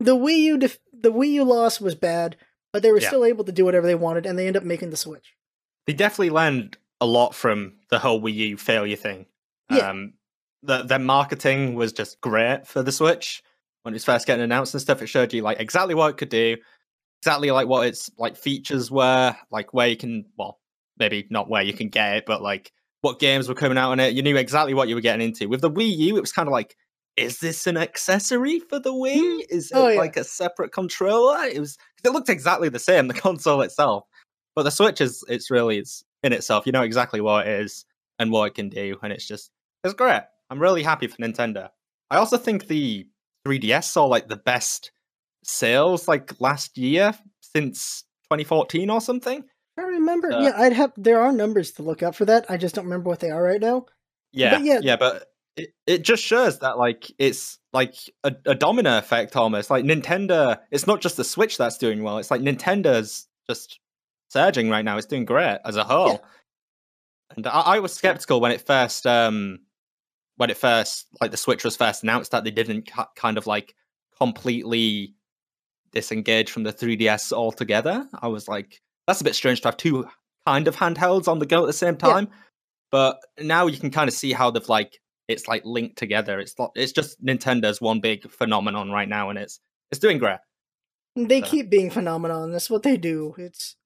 [0.00, 2.36] The Wii U, def- the Wii U loss was bad,
[2.72, 3.08] but they were Yeah.
[3.08, 5.34] still able to do whatever they wanted, and they end up making the Switch.
[5.86, 9.26] They definitely learned a lot from the whole Wii U failure thing.
[9.70, 9.90] Yeah.
[9.90, 10.14] Um,
[10.62, 13.42] the, their marketing was just great for the Switch
[13.82, 15.02] when it was first getting announced and stuff.
[15.02, 16.56] It showed you like exactly what it could do,
[17.20, 20.60] exactly like what its like features were, like where you can, well,
[20.98, 24.00] maybe not where you can get it, but like what games were coming out on
[24.00, 24.14] it.
[24.14, 25.48] You knew exactly what you were getting into.
[25.48, 26.76] With the Wii U, it was kind of like,
[27.16, 29.16] is this an accessory for the Wii?
[29.16, 29.40] Mm.
[29.50, 29.98] Is oh, it Oh, yeah.
[29.98, 31.44] like a separate controller?
[31.44, 31.76] It was.
[32.02, 34.04] It looked exactly the same, the console itself.
[34.56, 36.66] But the Switch is it's really it's in itself.
[36.66, 37.84] You know exactly what it is
[38.18, 39.50] and what it can do, and it's just
[39.84, 40.22] it's great.
[40.50, 41.68] I'm really happy for Nintendo.
[42.10, 43.06] I also think the
[43.46, 44.92] 3DS saw like the best
[45.42, 49.44] sales like last year since 2014 or something.
[49.78, 50.32] I remember.
[50.32, 50.92] Uh, yeah, I'd have.
[50.96, 52.46] There are numbers to look up for that.
[52.50, 53.86] I just don't remember what they are right now.
[54.32, 57.94] Yeah, yeah- yeah, but it, it just shows that like it's like
[58.24, 59.70] a, a domino effect almost.
[59.70, 62.18] Like Nintendo, it's not just the Switch that's doing well.
[62.18, 63.78] It's like Nintendo's just
[64.30, 64.96] surging right now.
[64.96, 66.24] It's doing great as a whole.
[67.36, 69.60] And I, I was skeptical when it first, um,
[70.36, 73.46] when it first like the Switch was first announced that they didn't ki- kind of
[73.46, 73.74] like
[74.18, 75.14] completely
[75.92, 78.06] disengage from the 3DS altogether.
[78.20, 80.06] I was like, that's a bit strange to have two
[80.46, 82.12] kind of handhelds on the go at the same Yeah.
[82.12, 82.28] time.
[82.90, 86.38] But now you can kind of see how they've like it's like linked together.
[86.38, 89.58] It's not, it's just Nintendo's one big phenomenon right now, and it's
[89.90, 90.38] it's doing great.
[91.16, 92.52] They So- keep being phenomenon.
[92.52, 93.34] That's what they do.
[93.38, 93.76] It's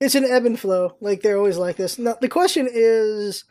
[0.00, 0.96] it's an ebb and flow.
[1.00, 1.98] Like they're always like this.
[1.98, 3.44] Now the question is,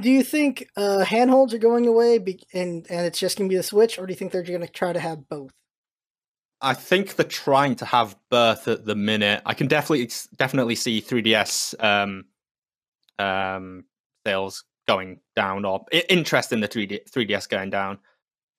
[0.00, 3.56] do you think uh, handholds are going away, be- and and it's just gonna be
[3.56, 5.50] the Switch, or do you think they're going to try to have both?
[6.62, 9.42] I think they're trying to have birth at the minute.
[9.46, 12.24] I can definitely definitely see 3DS um,
[13.18, 13.84] um,
[14.26, 17.98] sales going down or interest in the 3D, 3DS going down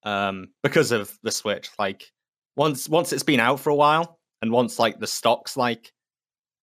[0.04, 1.70] um, because of the Switch.
[1.78, 2.12] Like
[2.56, 5.94] once once it's been out for a while, and once like the stocks like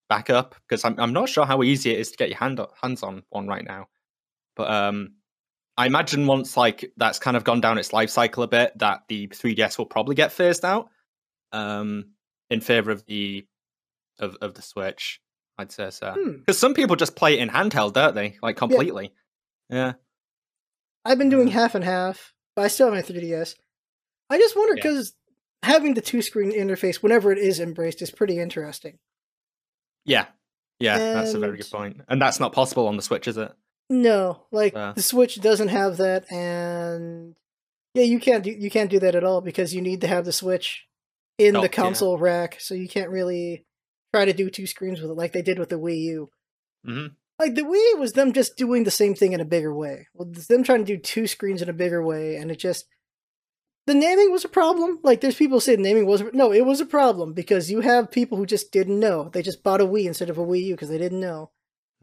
[0.09, 2.59] back up, because I'm I'm not sure how easy it is to get your hand
[2.81, 3.87] hands on one right now.
[4.57, 5.13] But um,
[5.77, 9.03] I imagine once like that's kind of gone down its life cycle a bit, that
[9.07, 10.89] the 3DS will probably get phased out
[11.51, 12.11] um,
[12.49, 13.45] in favor of the
[14.19, 15.21] of, of the Switch.
[15.57, 16.31] I'd say so Hmm.
[16.39, 18.37] because some people just play it in handheld, don't they?
[18.41, 19.13] Like completely.
[19.69, 19.93] Yeah.
[21.05, 23.55] I've been doing Uh, half and half, but I still have my 3DS.
[24.29, 24.83] I just wonder Yeah.
[24.83, 25.13] because
[25.63, 28.99] having the two screen interface, whenever it is embraced, is pretty interesting.
[30.05, 30.27] Yeah.
[30.79, 30.97] Yeah.
[30.97, 32.01] That's a very good And- point.
[32.07, 33.51] And that's not possible on the Switch, is it?
[33.89, 34.93] No, like Uh.
[34.93, 37.35] the Switch doesn't have that, and
[37.95, 40.25] yeah, you can't do you can't do that at all because you need to have
[40.25, 40.85] the Switch
[41.39, 41.83] in the Docked, yeah.
[41.83, 43.65] console rack, so you can't really
[44.13, 46.29] try to do two screens with it like they did with the Wii U.
[46.85, 47.07] hmm
[47.39, 50.07] Like the Wii was them just doing the same thing in a bigger way.
[50.13, 52.85] Well, it's them trying to do two screens in a bigger way, and it just
[53.87, 54.99] the naming was a problem.
[55.01, 58.37] Like there's people saying naming wasn't no, it was a problem because you have people
[58.37, 59.29] who just didn't know.
[59.29, 61.51] They just bought a Wii instead of a Wii U because they didn't know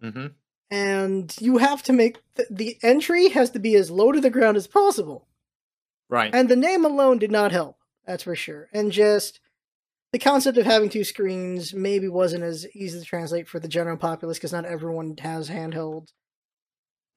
[0.00, 0.26] hmm
[0.70, 4.30] and you have to make th- the entry has to be as low to the
[4.30, 5.26] ground as possible.
[6.08, 6.34] Right.
[6.34, 7.76] And the name alone did not help,
[8.06, 8.68] that's for sure.
[8.72, 9.40] And just
[10.12, 13.96] the concept of having two screens maybe wasn't as easy to translate for the general
[13.96, 16.12] populace because not everyone has handhelds.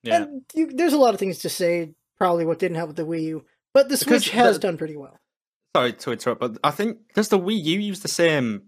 [0.03, 0.23] yeah.
[0.23, 3.05] And you, there's a lot of things to say, probably what didn't help with the
[3.05, 5.17] Wii U, but the Because Switch has the- done pretty well.
[5.75, 8.63] Sorry to interrupt, but I think does the Wii U use the same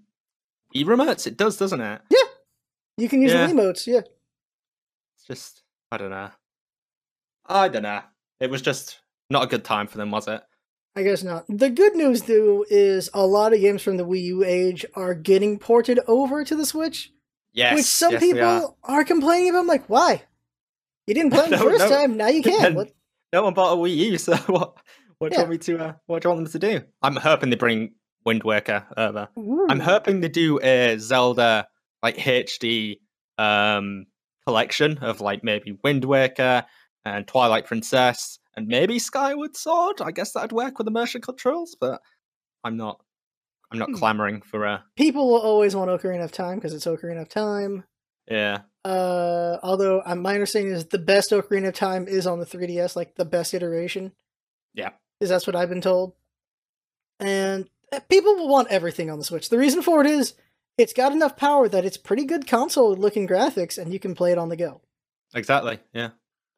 [0.75, 1.25] Wii remotes?
[1.25, 2.01] It does, doesn't it?
[2.11, 2.17] Yeah.
[2.97, 3.47] You can use Yeah.
[3.47, 4.01] the Wiimotes, yeah.
[5.17, 6.29] It's just I don't know.
[7.47, 8.01] I don't know.
[8.39, 8.99] It was just
[9.31, 10.41] not a good time for them, was it?
[10.95, 11.45] I guess not.
[11.47, 15.13] The good news, though, is a lot of games from the Wii U age are
[15.13, 17.11] getting ported over to the Switch.
[17.53, 17.75] Yes.
[17.75, 18.59] which some yes, they are.
[18.61, 19.03] people are.
[19.03, 19.59] complaining about.
[19.59, 20.23] I'm like, why?
[21.07, 21.89] You didn't play it the first no.
[21.89, 22.75] time, now you can.
[22.75, 22.91] What?
[23.33, 24.77] No one bought a Wii U, so what?
[25.17, 25.77] What do you want me to?
[25.79, 26.85] Uh, what do you want them to do?
[27.01, 27.93] I'm hoping they bring
[28.25, 29.29] Wind Waker over.
[29.37, 29.83] I'm Ooh.
[29.83, 31.67] hoping they do a Zelda
[32.01, 32.97] like HD
[33.37, 34.07] um
[34.45, 36.65] collection of like maybe Wind Waker
[37.05, 40.01] and Twilight Princess and maybe Skyward Sword.
[40.01, 42.01] I guess that'd work with the motion controls, but
[42.63, 43.01] I'm not.
[43.71, 43.95] I'm not Hmm.
[43.95, 44.83] clamoring for a.
[44.97, 47.85] People will always want Ocarina of Time because it's Ocarina of Time.
[48.29, 48.59] Yeah.
[48.83, 52.95] Uh, although uh, my understanding is the best Ocarina of Time is on the 3DS,
[52.95, 54.11] like the best iteration.
[54.73, 54.89] Yeah.
[55.21, 56.13] Is that's what I've been told.
[57.19, 59.49] And uh, people will want everything on the Switch.
[59.49, 60.33] The reason for it is
[60.77, 64.31] it's got enough power that it's pretty good console looking graphics and you can play
[64.31, 64.81] it on the go.
[65.33, 65.79] Exactly.
[65.93, 66.09] Yeah.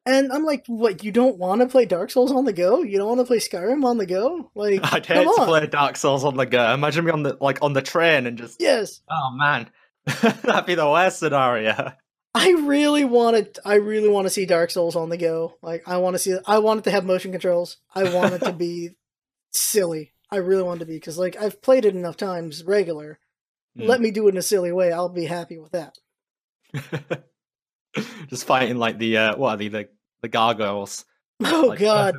[0.06, 1.02] And I'm like, what?
[1.02, 2.82] You don't want to play Dark Souls on the go?
[2.82, 4.50] You don't want to play Skyrim on the go?
[4.54, 6.74] Like, I'd come hate to play Dark Souls on the go.
[6.74, 8.60] Imagine me on the like on the train and just.
[8.60, 9.70] Yes, Oh man,
[10.04, 11.92] that'd be the worst scenario.
[12.34, 13.58] I really want wanted.
[13.64, 15.54] I really want to see Dark Souls on the go.
[15.62, 16.36] Like, I want to see.
[16.46, 17.78] I want it to have motion controls.
[17.94, 18.90] I want it to be
[19.52, 20.12] silly.
[20.30, 23.20] I really want it to be because like I've played it enough times regular.
[23.78, 23.86] Mm.
[23.88, 24.92] Let me do it in a silly way.
[24.92, 25.96] I'll be happy with that.
[28.28, 29.88] Just fighting like the uh, what are they the
[30.22, 31.04] the gargoyles?
[31.44, 32.14] Oh Like, god.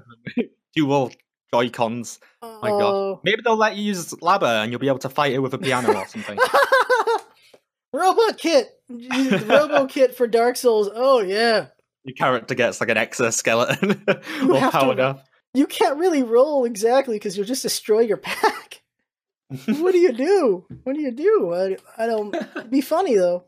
[0.75, 1.11] dual
[1.53, 2.19] Joy Cons.
[2.41, 2.81] my God.
[2.81, 3.21] Oh.
[3.23, 5.57] Maybe they'll let you use Labo and you'll be able to fight it with a
[5.57, 6.37] piano or something.
[7.93, 8.71] Robot kit.
[8.89, 10.89] Robo kit for Dark Souls.
[10.93, 11.67] Oh yeah.
[12.03, 14.03] Your character gets like an exoskeleton
[14.41, 15.25] You all have to- up.
[15.53, 18.81] You can't really roll exactly because you'll just destroy your pack.
[19.47, 20.65] what do you do?
[20.83, 21.53] What do you do?
[21.53, 22.35] I, I don't.
[22.35, 23.45] It'd be funny though.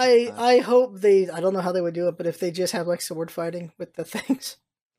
[0.00, 0.42] I Uh.
[0.42, 1.28] I hope they.
[1.28, 3.30] I don't know how they would do it, but if they just have like sword
[3.30, 4.56] fighting with the things,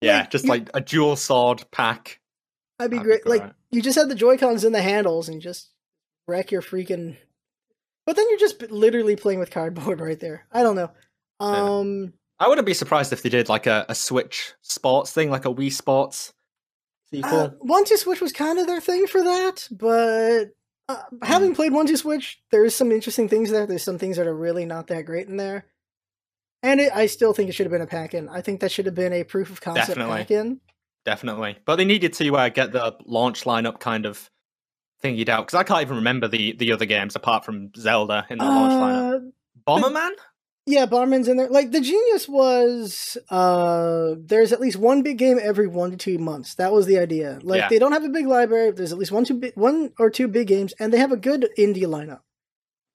[0.00, 2.20] yeah, Like, just you- like a dual sword pack.
[2.78, 3.26] that'd be That'd be great.
[3.26, 5.70] Like you just have the Joy Cons in the handles and just
[6.26, 7.16] wreck your freaking.
[8.04, 10.46] But then you're just literally playing with cardboard right there.
[10.52, 10.90] I don't know.
[11.40, 11.46] Yeah.
[11.78, 12.12] Um.
[12.38, 15.54] I wouldn't be surprised if they did like a, a Switch sports thing, like a
[15.54, 16.32] Wii Sports
[17.12, 17.38] sequel.
[17.38, 20.46] Uh, one two switch was kind of their thing for that, but
[20.88, 23.66] uh, having played one two switch, there's some interesting things there.
[23.66, 25.66] There's some things that are really not that great in there,
[26.62, 28.28] and it, I still think it should have been a pack in.
[28.28, 30.18] I think that should have been a proof of concept Definitely.
[30.18, 30.60] pack in.
[31.04, 34.30] Definitely, but they needed to uh, get the launch lineup kind of
[35.02, 38.38] thingied out because I can't even remember the the other games apart from Zelda in
[38.38, 39.16] the launch lineup.
[39.16, 39.30] Uh,
[39.66, 40.10] Bomberman.
[40.66, 41.48] Yeah, Bomberman's in there.
[41.48, 46.18] Like the genius was, uh, there's at least one big game every one to two
[46.18, 46.54] months.
[46.54, 47.38] That was the idea.
[47.42, 47.68] Like Yeah.
[47.68, 48.70] they don't have a big library.
[48.70, 51.16] There's at least one two bi- one or two big games, and they have a
[51.16, 52.20] good indie lineup.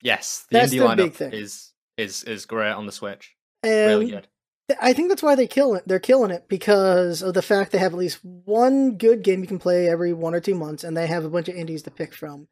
[0.01, 1.33] Yes, the That's indie lineup thing.
[1.33, 3.35] is is is great on the Switch.
[3.63, 4.27] And Really good.
[4.69, 5.83] Th- I think that's why they kill it.
[5.87, 9.47] They're killing it because of the fact they have at least one good game you
[9.47, 11.91] can play every one or two months, and they have a bunch of indies to
[11.91, 12.47] pick from.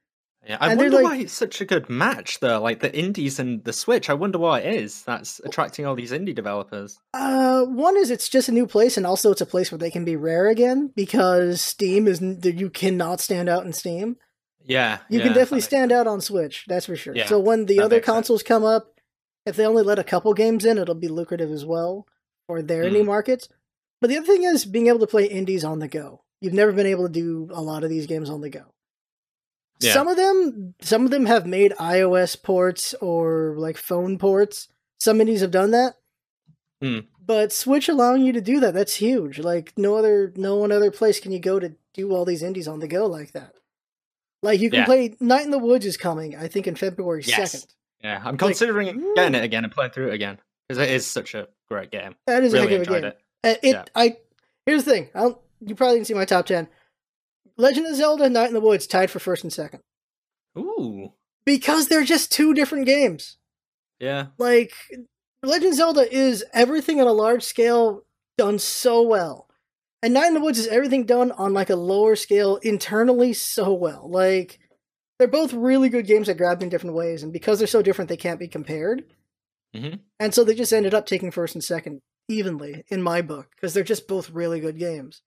[0.47, 2.61] Yeah, I and wonder like- why it's such a good match though.
[2.61, 4.09] Like the indies and the Switch.
[4.09, 6.99] I wonder why it is that's attracting all these indie developers.
[7.13, 9.89] Uh, one is it's just a new place, and also it's a place where they
[9.91, 14.17] can be rare again because Steam is you cannot stand out in Steam.
[14.67, 15.99] Yeah, You yeah, can definitely stand sense.
[15.99, 17.15] out on Switch, that's for sure.
[17.15, 18.15] Yeah, so when the other makes sense.
[18.15, 18.99] consoles come up,
[19.45, 22.07] if they only let a couple games in, it'll be lucrative as well
[22.47, 22.95] for their Hmm.
[22.95, 23.47] indie markets.
[24.01, 26.21] But the other thing is being able to play indies on the go.
[26.41, 28.63] You've never been able to do a lot of these games on the go.
[29.79, 29.93] Yeah.
[29.93, 34.69] Some of them, some of them have made iOS ports or like phone ports.
[34.99, 35.95] Some indies have done that.
[36.81, 36.99] Hmm.
[37.25, 39.39] But Switch allowing you to do that, that's huge.
[39.39, 42.67] Like no other, no one other place can you go to do all these indies
[42.67, 43.53] on the go like that.
[44.43, 44.85] Like you can Yeah.
[44.85, 47.51] play Night in the Woods is coming, I think in February Yes.
[47.51, 47.71] second.
[48.03, 49.15] Yeah, I'm considering woo.
[49.15, 52.15] getting it again and playing through it again because it is such a great game.
[52.27, 53.11] That is a Really a enjoyed game.
[53.11, 53.19] it.
[53.43, 53.83] Uh, It, Yeah.
[53.95, 54.17] I
[54.67, 55.09] here's the thing.
[55.15, 56.67] I don't, you probably didn't see my top ten.
[57.57, 59.81] Legend of Zelda: Night in the Woods tied for first and second
[60.57, 61.13] Ooh,
[61.45, 63.37] because they're just two different games.
[63.99, 64.73] yeah, Like
[65.43, 68.03] Legend of Zelda is everything on a large scale
[68.37, 69.47] done so well,
[70.01, 73.73] and Night in the Woods is everything done on like a lower scale internally so
[73.73, 74.09] well.
[74.09, 74.59] Like
[75.17, 78.09] they're both really good games that grabbed in different ways, and because they're so different,
[78.09, 79.05] they can't be compared.
[79.73, 79.99] Mhm.
[80.19, 83.73] And so they just ended up taking first and second evenly in my book because
[83.73, 85.21] they're just both really good games.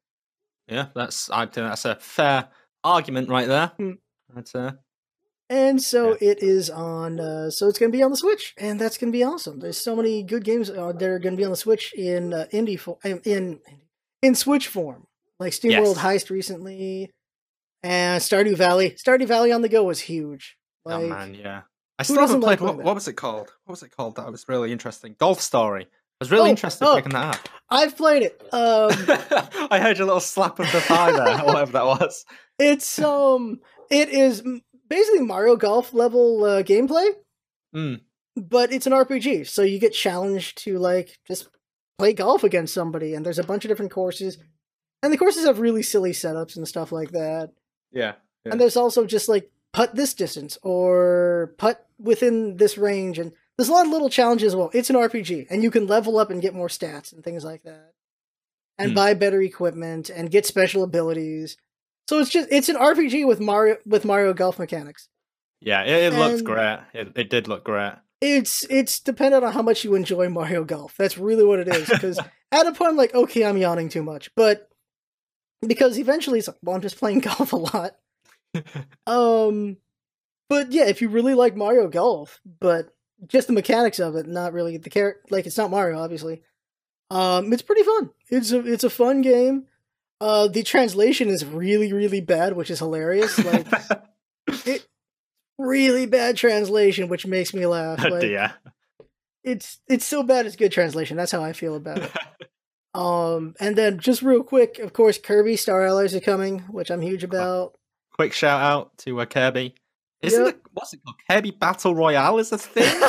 [0.68, 0.86] Yeah.
[0.94, 2.48] That's I think that's a fair
[2.84, 3.72] argument right there.
[3.76, 3.92] Hmm.
[4.34, 4.72] That's uh,
[5.48, 7.20] And so it is on.
[7.20, 9.60] Uh, so it's going to be on the Switch, and that's going to be awesome.
[9.60, 12.34] There's so many good games uh, that are going to be on the Switch in
[12.34, 13.60] uh, indie fo- in, in
[14.22, 15.06] in Switch form,
[15.40, 15.82] like Steam Yes.
[15.84, 17.10] World Heist recently,
[17.82, 18.96] and Stardew Valley.
[19.02, 20.56] Stardew Valley on the go was huge.
[20.84, 21.62] Like, oh man, yeah.
[21.98, 22.60] I still haven't played.
[22.60, 23.50] What, what was it called?
[23.64, 24.16] What was it called?
[24.16, 25.16] That was really interesting.
[25.18, 25.88] Golf Story.
[26.20, 26.96] I was really Oh, interested oh.
[26.96, 27.48] picking that up.
[27.70, 28.40] I've played it.
[28.52, 28.90] Um,
[29.70, 32.24] I heard your little slap of the thigh there, or whatever that was.
[32.58, 33.60] it's um,
[33.90, 34.42] it is
[34.88, 37.10] basically Mario Golf level uh, gameplay.
[37.76, 38.00] Mm.
[38.34, 41.48] but it's an RPG, so you get challenged to like just
[41.98, 44.38] play golf against somebody, and there's a bunch of different courses,
[45.02, 47.50] and the courses have really silly setups and stuff like that.
[47.92, 48.14] Yeah.
[48.46, 48.52] Yeah.
[48.52, 53.68] And there's also just like putt this distance or putt within this range, and there's
[53.68, 54.54] a lot of little challenges.
[54.56, 57.44] Well, it's an RPG, and you can level up and get more stats and things
[57.44, 57.92] like that,
[58.78, 58.94] and Hmm.
[58.94, 61.56] buy better equipment and get special abilities.
[62.08, 65.08] So it's just it's an RPG with Mario with Mario golf mechanics.
[65.60, 66.78] Yeah, it, it looked great.
[66.94, 67.94] It, it did look great.
[68.20, 70.96] It's it's dependent on how much you enjoy Mario Golf.
[70.96, 71.88] That's really what it is.
[71.88, 72.18] Because
[72.52, 74.68] at a point, I'm like, okay, I'm yawning too much, but
[75.66, 77.96] because eventually it's like, well, I'm just playing golf a lot.
[79.06, 79.76] Um,
[80.48, 82.88] but yeah, if you really like Mario Golf, but
[83.26, 86.42] just the mechanics of it, not really the character, like it's not Mario, obviously.
[87.10, 88.10] Um, it's pretty fun.
[88.28, 89.66] It's a it's a fun game.
[90.20, 93.38] Uh, the translation is really really bad, which is hilarious.
[93.44, 93.66] Like
[94.66, 94.86] it,
[95.58, 97.98] really bad translation, which makes me laugh.
[98.08, 98.54] Like, dear.
[99.42, 101.16] it's it's so bad it's good translation.
[101.16, 102.12] That's how I feel about it.
[102.94, 107.02] Um, and then just real quick, of course, Kirby Star Allies are coming, which I'm
[107.02, 107.78] huge about.
[108.12, 109.74] Quick shout out to uh, Kirby.
[110.22, 110.54] Isn't Yep.
[110.54, 111.16] it what's it called?
[111.30, 112.84] Kirby Battle Royale is a thing.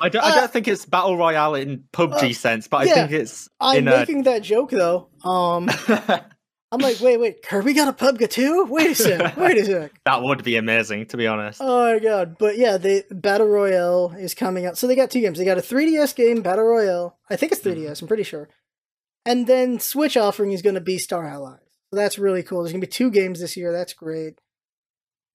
[0.00, 0.22] I don't.
[0.24, 3.48] I Uh, don't think it's battle royale in PUBG uh, sense, but I think it's
[3.60, 3.98] I'm in a.
[3.98, 5.08] making that joke though.
[5.24, 5.70] Um,
[6.72, 8.64] I'm like, wait, wait, Kirby got a PUBG too?
[8.68, 9.92] Wait a sec, wait a sec.
[10.04, 11.60] that would be amazing, to be honest.
[11.62, 12.36] Oh my god!
[12.38, 14.76] But yeah, the Battle Royale is coming out.
[14.76, 15.38] So they got two games.
[15.38, 17.16] They got a 3DS game, Battle Royale.
[17.30, 18.02] I think it's 3DS.
[18.02, 18.48] I'm pretty sure.
[19.24, 21.60] And then Switch offering is going to be Star Allies.
[21.90, 22.62] So that's really cool.
[22.62, 23.72] There's going to be two games this year.
[23.72, 24.38] That's great.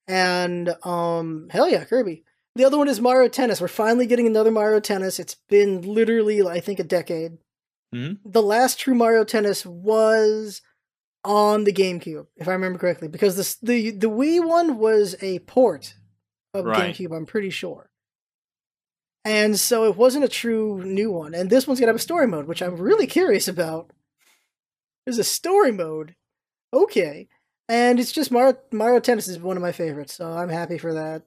[0.09, 2.23] And um, hell yeah, Kirby.
[2.55, 3.61] The other one is Mario Tennis.
[3.61, 5.19] We're finally getting another Mario Tennis.
[5.19, 7.37] It's been literally, I think, a decade.
[7.93, 8.17] Mhm.
[8.25, 10.61] The last true Mario Tennis was
[11.23, 15.39] on the GameCube, if I remember correctly, because the the the Wii one was a
[15.39, 15.93] port
[16.55, 16.93] of Right.
[16.95, 17.15] GameCube.
[17.15, 17.91] I'm pretty sure.
[19.23, 21.35] And so it wasn't a true new one.
[21.35, 23.91] And this one's gonna have a story mode, which I'm really curious about.
[25.05, 26.15] There's a story mode.
[26.73, 27.27] Okay.
[27.69, 30.93] And it's just Mario Mario Tennis is one of my favorites, so I'm happy for
[30.95, 31.21] that.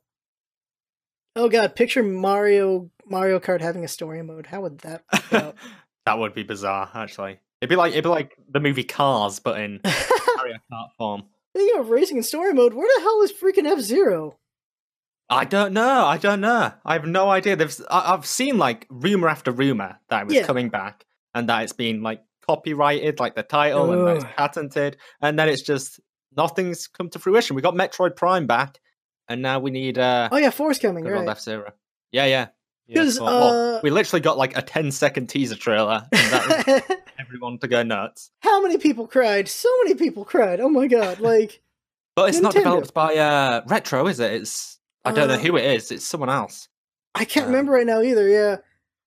[1.37, 4.47] Oh god, picture Mario Mario Kart having a story mode.
[4.47, 5.05] How would that
[6.05, 7.39] that would be bizarre, actually.
[7.61, 9.81] It'd be like it'd be like the movie Cars, but in
[10.37, 11.23] Mario Kart form.
[11.57, 14.37] Speaking of racing in story mode, where the hell is freaking F Zero?
[15.31, 16.05] I don't know.
[16.05, 16.73] I don't know.
[16.85, 17.57] I have no idea.
[17.57, 20.43] There's, I, I've seen like rumor after rumor that it was Yeah.
[20.47, 24.97] coming back, and that it's been like copyrighted, like the title, and that it's patented,
[25.23, 26.01] and then it's just
[26.37, 27.57] nothing's come to fruition.
[27.57, 28.81] We got Metroid Prime back,
[29.29, 31.29] and now we need uh, Oh yeah, Force coming, right?
[31.29, 31.73] F Zero.
[32.13, 32.49] Yeah, yeah.
[32.87, 36.33] Yeah, 'Cause, so- well, uh, we literally got like a 10 second teaser trailer, and
[36.33, 38.31] that everyone to go nuts.
[38.41, 39.49] How many people cried?
[39.49, 40.61] So many people cried.
[40.61, 41.21] Oh my god!
[41.21, 41.61] Like
[42.17, 44.33] But it's not developed by uh, Retro, is it?
[44.33, 45.91] It's I don't know Uh, who it is.
[45.91, 46.69] It's someone else.
[47.15, 48.29] I can't Um, remember right now either.
[48.29, 48.57] Yeah,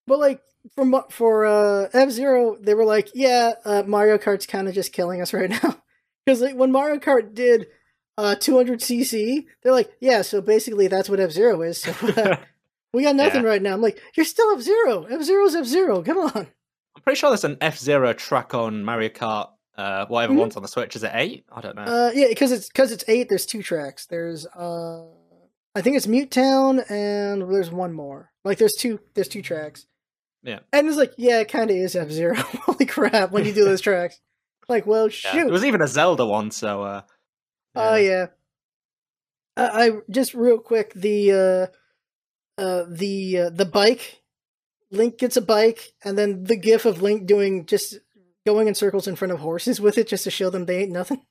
[0.08, 0.42] but like
[0.76, 4.74] from what- for uh, F Zero, they were like, yeah, uh, Mario Kart's kind of
[4.74, 5.76] just killing us right now
[6.26, 7.68] because like, when Mario Kart did
[8.18, 11.80] uh 200 cc, they're like, yeah, so basically that's what F Zero is.
[11.82, 12.38] So uh,
[12.94, 13.50] we got nothing Yeah.
[13.50, 13.74] right now.
[13.74, 15.04] I'm like, you're still F Zero.
[15.04, 16.02] F Zero's F Zero.
[16.02, 16.32] Come on.
[16.96, 20.38] I'm pretty sure there's an F Zero track on Mario Kart, uh, whatever Mhm.
[20.38, 20.96] one's on the Switch.
[20.96, 21.46] Is it eight?
[21.52, 21.84] I don't know.
[21.84, 23.28] Uh, yeah, because it's because it's eight.
[23.30, 24.06] There's two tracks.
[24.06, 25.04] There's uh,
[25.76, 28.32] I think it's Mute Town, and there's one more.
[28.46, 29.02] Like there's two.
[29.14, 29.88] There's two tracks.
[30.42, 30.60] Yeah.
[30.72, 32.36] And it's like, yeah, it kind of is F Zero.
[32.38, 33.32] Holy crap!
[33.32, 34.22] When you do those tracks,
[34.68, 35.10] like, well, Yeah.
[35.10, 35.44] shoot.
[35.46, 36.84] There was even a Zelda one, so.
[36.84, 37.02] Uh,
[37.76, 38.28] Oh yeah.
[39.58, 41.32] I, I just real quick the
[42.58, 44.22] uh, uh, the uh, the bike.
[44.92, 47.98] Link gets a bike, and then the gif of Link doing just
[48.46, 50.92] going in circles in front of horses with it, just to show them they ain't
[50.92, 51.22] nothing.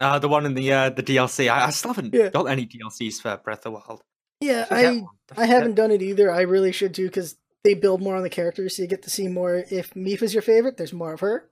[0.00, 1.48] Uh, the one in the uh, the DLC.
[1.48, 2.30] I, I still haven't Yeah.
[2.30, 4.02] got any DLCs for Breath of the Wild.
[4.40, 5.04] Yeah, I.
[5.36, 6.30] I haven't done it either.
[6.30, 9.10] I really should too because they build more on the characters, so you get to
[9.10, 9.62] see more.
[9.70, 11.48] If Mipha's your favorite, there's more of her.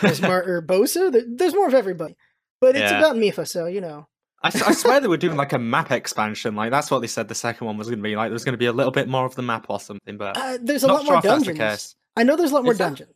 [0.00, 1.10] There's more Urbosa.
[1.12, 2.16] There, there's more of everybody.
[2.60, 2.98] But it's Yeah.
[2.98, 4.06] about Mipha, so you know.
[4.42, 6.54] I swear they were doing like a map expansion.
[6.54, 8.14] Like that's what they said the second one was going to be.
[8.16, 10.16] Like there was going to be a little bit more of the map or something.
[10.16, 11.96] But Uh, there's a lot sure more dungeons.
[12.16, 13.10] I know there's a lot more dungeons.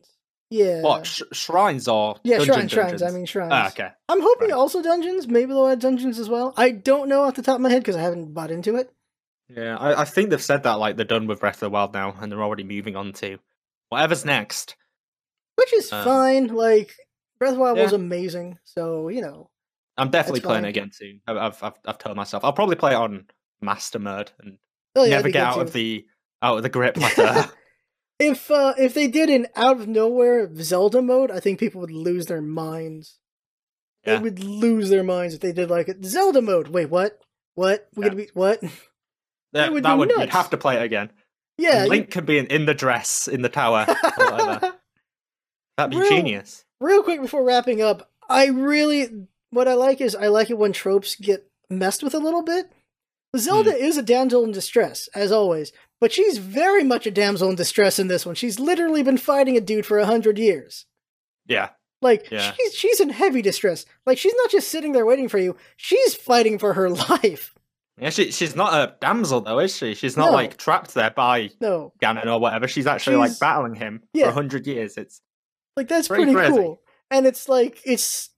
[0.49, 0.81] Yeah.
[0.81, 3.01] What sh- shrines or Yeah, dungeon shrines, shrines.
[3.03, 3.51] I mean shrines.
[3.53, 3.89] Ah, okay.
[4.09, 4.57] I'm hoping Right.
[4.57, 5.27] also dungeons.
[5.27, 6.53] Maybe they'll add dungeons as well.
[6.57, 8.91] I don't know off the top of my head because I haven't bought into it.
[9.49, 11.93] Yeah, I, I think they've said that like they're done with Breath of the Wild
[11.93, 13.39] now, and they're already moving on to
[13.89, 14.75] whatever's next.
[15.55, 16.47] Which is Uh, fine.
[16.47, 16.93] Like
[17.39, 19.49] Breath of the Wild was amazing, so you know.
[19.97, 20.65] I'm definitely playing fine.
[20.65, 21.21] it again soon.
[21.27, 23.25] I've, I've I've told myself I'll probably play it on
[23.61, 24.57] master mode and
[24.95, 25.61] Oh yeah, never get out too.
[25.61, 26.05] of the
[26.41, 27.17] out of the grip like
[28.19, 31.91] if uh if they did an out of nowhere Zelda mode, I think people would
[31.91, 33.19] lose their minds.
[34.05, 34.17] Yeah.
[34.17, 36.69] They would lose their minds if they did like a Zelda mode.
[36.69, 37.19] Wait, what?
[37.55, 37.87] What?
[37.95, 38.09] We're Yeah.
[38.09, 38.61] gonna be what?
[39.53, 41.11] that would that be would you'd have to play it again.
[41.59, 41.77] yeah.
[41.77, 43.85] And you- Link could be in, in the dress in the tower.
[45.77, 46.65] That'd be Real- genius.
[46.79, 50.73] Real quick before wrapping up, I really what I like is I like it when
[50.73, 52.71] tropes get messed with a little bit.
[53.37, 53.77] Zelda Hmm.
[53.83, 57.97] is a damsel in distress, as always, but she's very much a damsel in distress
[57.99, 58.35] in this one.
[58.35, 60.85] She's literally been fighting a dude for a hundred years.
[61.47, 61.69] Yeah,
[62.01, 62.51] Like Yeah.
[62.53, 63.85] she's she's in heavy distress.
[64.05, 65.55] Like she's not just sitting there waiting for you.
[65.77, 67.55] She's fighting for her life.
[67.97, 68.09] yeah.
[68.11, 69.93] She, she's not a damsel though, is she?
[69.95, 70.31] She's not No.
[70.33, 72.67] like trapped there by No, Ganon or whatever.
[72.67, 74.25] She's actually like battling him Yeah.
[74.25, 74.97] for a hundred years.
[74.97, 75.21] It's
[75.75, 76.81] like that's Pretty pretty, cool.
[77.11, 78.29] And it's like it's.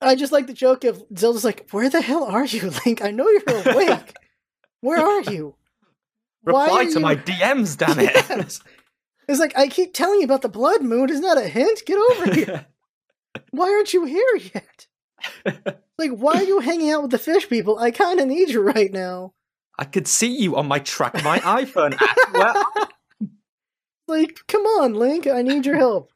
[0.00, 3.02] I just like the joke of Zelda's like, "Where the hell are you, Link?
[3.02, 4.14] I know you're awake.
[4.82, 5.54] Where are you?
[6.42, 8.12] Why reply are to you- my DMs, damn it.
[8.14, 8.60] Yes.
[9.28, 11.10] It's like I keep telling you about the blood moon.
[11.10, 11.82] Isn't that a hint?
[11.86, 12.66] Get over here.
[13.50, 14.86] Why aren't you here yet?
[15.98, 17.78] Like, why are you hanging out with the fish people?
[17.78, 19.32] I kind of need you right now.
[19.78, 22.32] I could see you on my track my iPhone app.
[22.32, 22.88] Well,
[24.06, 25.26] Like, come on, Link.
[25.26, 26.10] I need your help.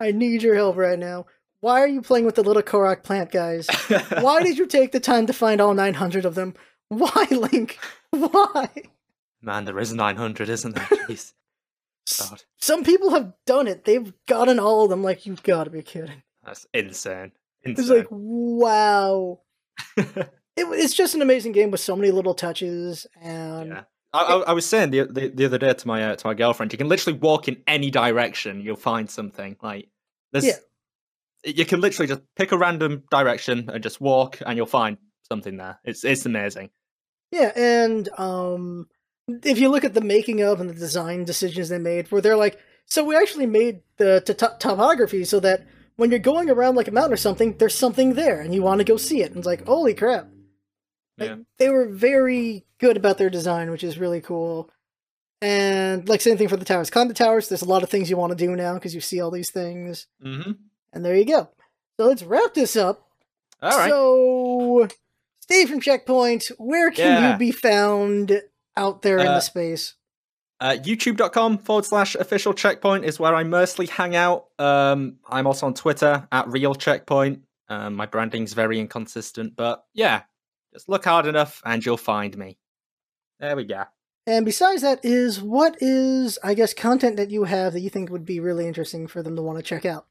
[0.00, 1.26] I need your help right now.
[1.60, 3.68] Why are you playing with the little Korok plant guys?
[4.20, 6.54] Why did you take the time to find all 900 of them?
[6.88, 7.78] Why, Link?
[8.10, 8.68] Why?
[9.40, 10.84] Man, there is 900, isn't there?
[11.08, 11.32] Jeez.
[12.18, 13.84] God, Some people have done it.
[13.84, 15.02] They've gotten all of them.
[15.02, 16.22] Like, you've got to be kidding.
[16.44, 17.32] that's insane.
[17.62, 19.40] It's like, wow.
[19.96, 23.06] It, it's just an amazing game with so many little touches.
[23.20, 23.82] And yeah.
[24.14, 26.34] I, I, I was saying the, the the other day to my uh, to my
[26.34, 29.56] girlfriend, you can literally walk in any direction, you'll find something.
[29.62, 29.88] Like
[30.32, 30.56] there's, Yeah.
[31.44, 34.96] you can literally just pick a random direction and just walk, and you'll find
[35.28, 35.78] something there.
[35.84, 36.70] It's it's amazing.
[37.32, 38.86] Yeah, and um,
[39.28, 42.36] if you look at the making of and the design decisions they made, where they're
[42.36, 46.76] like, so we actually made the t- t- topography so that when you're going around
[46.76, 49.28] like a mountain or something, there's something there, and you want to go see it.
[49.30, 50.28] And it's like, holy crap!
[51.18, 51.36] Like, Yeah.
[51.58, 54.70] they were very good about their design, which is really cool.
[55.42, 56.90] And like same thing for the towers.
[56.90, 57.48] Climb the towers.
[57.48, 59.50] There's a lot of things you want to do now because you see all these
[59.50, 60.52] things, Mm-hmm.
[60.92, 61.48] and there you go.
[61.98, 63.06] So let's wrap this up.
[63.62, 63.90] All right.
[63.90, 64.88] So,
[65.40, 67.32] Steve from Checkpoint, where can Yeah.
[67.32, 68.42] you be found
[68.76, 69.94] out there in Uh, the space?
[70.60, 74.46] Uh, YouTube.com forward slash official checkpoint is where I mostly hang out.
[74.58, 77.42] Um, I'm also on Twitter at real checkpoint.
[77.68, 80.22] Um, my branding's very inconsistent, but yeah,
[80.74, 82.58] just look hard enough and you'll find me.
[83.40, 83.84] There we go.
[84.26, 88.10] And besides that, is what is I guess content that you have that you think
[88.10, 90.06] would be really interesting for them to want to check out?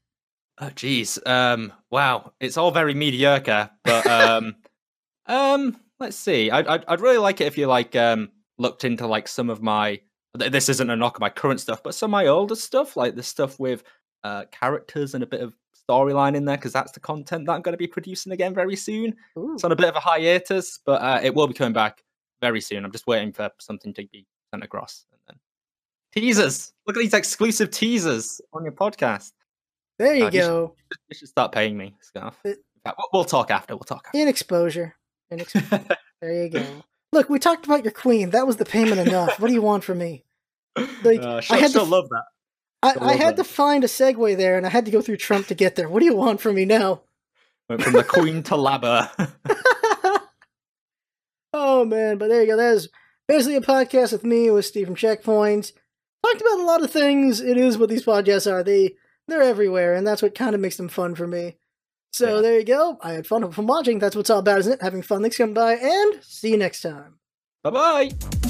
[0.58, 1.18] Oh, geez.
[1.26, 4.54] Um, wow, it's all very mediocre, but um,
[5.26, 6.50] um, let's see.
[6.50, 9.62] I'd, I'd I'd really like it if you like um looked into like some of
[9.62, 10.00] my.
[10.34, 13.16] This isn't a knock on my current stuff, but some of my older stuff, like
[13.16, 13.82] the stuff with
[14.22, 15.56] uh characters and a bit of
[15.88, 18.76] storyline in there, because that's the content that I'm going to be producing again very
[18.76, 19.14] soon.
[19.38, 19.54] Ooh.
[19.54, 22.02] It's on a bit of a hiatus, but uh, it will be coming back
[22.40, 22.84] very soon.
[22.84, 25.06] I'm just waiting for something to be sent across.
[25.12, 25.36] And then
[26.22, 26.72] teasers.
[26.86, 29.32] Look at these exclusive teasers on your podcast.
[29.98, 30.74] There you God, you should- go.
[31.08, 32.36] You should start paying me, Scarf.
[32.44, 33.74] It- we'll- we'll talk after.
[33.74, 34.94] We'll talk In exposure.
[35.30, 35.86] In exposure.
[36.20, 36.64] there you go.
[37.12, 38.30] Look, we talked about your queen.
[38.30, 39.38] That was the payment enough.
[39.38, 40.24] what do you want from me?
[41.04, 42.24] Like, uh, I she'll, had to love that.
[42.84, 45.16] I, I I had to find a segue there, and I had to go through
[45.16, 45.88] Trump to get there.
[45.88, 47.02] What do you want from me now?
[47.68, 49.08] Went from the Queen to Labo.
[51.52, 52.56] oh man, but there you go.
[52.56, 52.88] That is
[53.28, 55.72] basically a podcast with me with Steve from Checkpoint.
[56.24, 57.40] Talked about a lot of things.
[57.40, 58.62] It is what these podcasts are.
[58.62, 58.94] They
[59.28, 61.56] they're everywhere, and that's what kind of makes them fun for me.
[62.12, 62.42] So Yeah.
[62.42, 62.98] there you go.
[63.02, 63.98] I had fun from watching.
[63.98, 64.82] That's what's all about, isn't it?
[64.82, 65.22] Having fun.
[65.22, 67.18] Thanks for coming by, and see you next time.
[67.62, 68.43] bye bye.